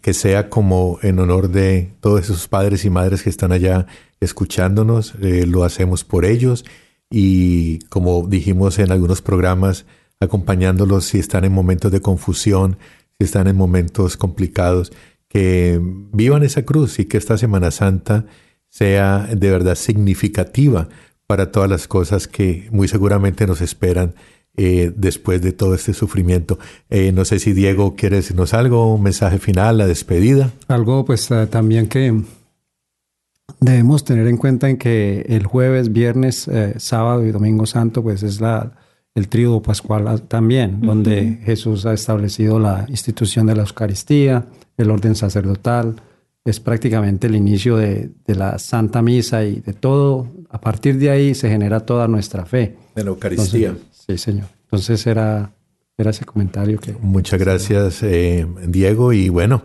que 0.00 0.14
sea 0.14 0.48
como 0.48 0.98
en 1.02 1.18
honor 1.18 1.50
de 1.50 1.92
todos 2.00 2.22
esos 2.22 2.48
padres 2.48 2.84
y 2.84 2.90
madres 2.90 3.22
que 3.22 3.30
están 3.30 3.52
allá 3.52 3.86
escuchándonos, 4.20 5.14
eh, 5.20 5.44
lo 5.46 5.64
hacemos 5.64 6.04
por 6.04 6.24
ellos 6.24 6.64
y 7.10 7.80
como 7.90 8.26
dijimos 8.26 8.78
en 8.78 8.90
algunos 8.92 9.22
programas, 9.22 9.84
acompañándolos 10.20 11.04
si 11.04 11.18
están 11.18 11.44
en 11.44 11.52
momentos 11.52 11.92
de 11.92 12.00
confusión, 12.00 12.78
si 13.18 13.24
están 13.24 13.46
en 13.46 13.56
momentos 13.56 14.16
complicados, 14.16 14.92
que 15.28 15.78
vivan 15.82 16.42
esa 16.42 16.64
cruz 16.64 16.98
y 16.98 17.04
que 17.04 17.18
esta 17.18 17.36
Semana 17.36 17.70
Santa 17.70 18.24
sea 18.70 19.28
de 19.34 19.50
verdad 19.50 19.74
significativa 19.74 20.88
para 21.26 21.50
todas 21.50 21.68
las 21.68 21.88
cosas 21.88 22.28
que 22.28 22.68
muy 22.70 22.88
seguramente 22.88 23.46
nos 23.46 23.60
esperan 23.60 24.14
eh, 24.56 24.92
después 24.96 25.42
de 25.42 25.52
todo 25.52 25.74
este 25.74 25.92
sufrimiento. 25.92 26.58
Eh, 26.88 27.12
no 27.12 27.24
sé 27.24 27.38
si 27.38 27.52
Diego 27.52 27.94
quiere 27.94 28.16
decirnos 28.16 28.54
algo, 28.54 28.94
un 28.94 29.02
mensaje 29.02 29.38
final, 29.38 29.78
la 29.78 29.86
despedida. 29.86 30.50
Algo 30.68 31.04
pues 31.04 31.30
eh, 31.30 31.46
también 31.46 31.88
que 31.88 32.22
debemos 33.60 34.04
tener 34.04 34.26
en 34.28 34.36
cuenta 34.38 34.70
en 34.70 34.78
que 34.78 35.26
el 35.28 35.46
jueves, 35.46 35.92
viernes, 35.92 36.48
sábado 36.78 37.24
y 37.24 37.32
domingo 37.32 37.66
santo 37.66 38.02
pues 38.02 38.22
es 38.22 38.40
la, 38.40 38.72
el 39.14 39.28
tríodo 39.28 39.62
pascual 39.62 40.22
también, 40.22 40.80
donde 40.80 41.40
Jesús 41.44 41.86
ha 41.86 41.92
establecido 41.92 42.58
la 42.58 42.86
institución 42.88 43.46
de 43.46 43.56
la 43.56 43.62
Eucaristía, 43.62 44.46
el 44.76 44.90
orden 44.90 45.14
sacerdotal, 45.14 45.96
es 46.46 46.60
prácticamente 46.60 47.26
el 47.26 47.34
inicio 47.34 47.76
de, 47.76 48.12
la 48.26 48.58
Santa 48.58 49.02
Misa 49.02 49.44
y 49.44 49.60
de 49.60 49.72
todo. 49.72 50.28
A 50.56 50.58
partir 50.58 50.98
de 50.98 51.10
ahí 51.10 51.34
se 51.34 51.50
genera 51.50 51.80
toda 51.80 52.08
nuestra 52.08 52.46
fe. 52.46 52.78
De 52.94 53.04
la 53.04 53.10
Eucaristía. 53.10 53.76
sí, 53.90 54.16
Señor. 54.16 54.46
Entonces 54.62 55.06
era, 55.06 55.52
era 55.98 56.08
ese 56.08 56.24
comentario 56.24 56.80
que... 56.80 56.92
Muchas 56.94 57.38
gracias, 57.38 58.02
eh, 58.02 58.46
Diego. 58.66 59.12
Y 59.12 59.28
bueno, 59.28 59.62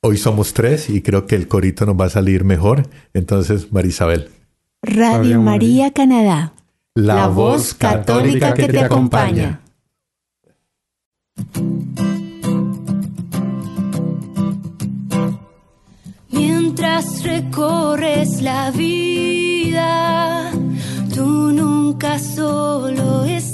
hoy 0.00 0.16
somos 0.16 0.54
tres 0.54 0.88
y 0.88 1.02
creo 1.02 1.26
que 1.26 1.34
el 1.34 1.48
corito 1.48 1.86
nos 1.86 2.00
va 2.00 2.04
a 2.04 2.10
salir 2.10 2.44
mejor. 2.44 2.88
Entonces, 3.14 3.72
Marisabel. 3.72 4.30
Radio 4.80 5.40
María, 5.40 5.92
Canadá. 5.92 6.52
La, 6.94 7.26
voz 7.26 7.74
católica, 7.74 8.54
que, 8.54 8.68
te 8.68 8.78
acompaña. 8.78 9.60
Recorres 17.22 18.42
la 18.42 18.70
vida, 18.70 20.50
tú 21.14 21.52
nunca 21.52 22.18
solo 22.18 23.24
estás 23.24 23.53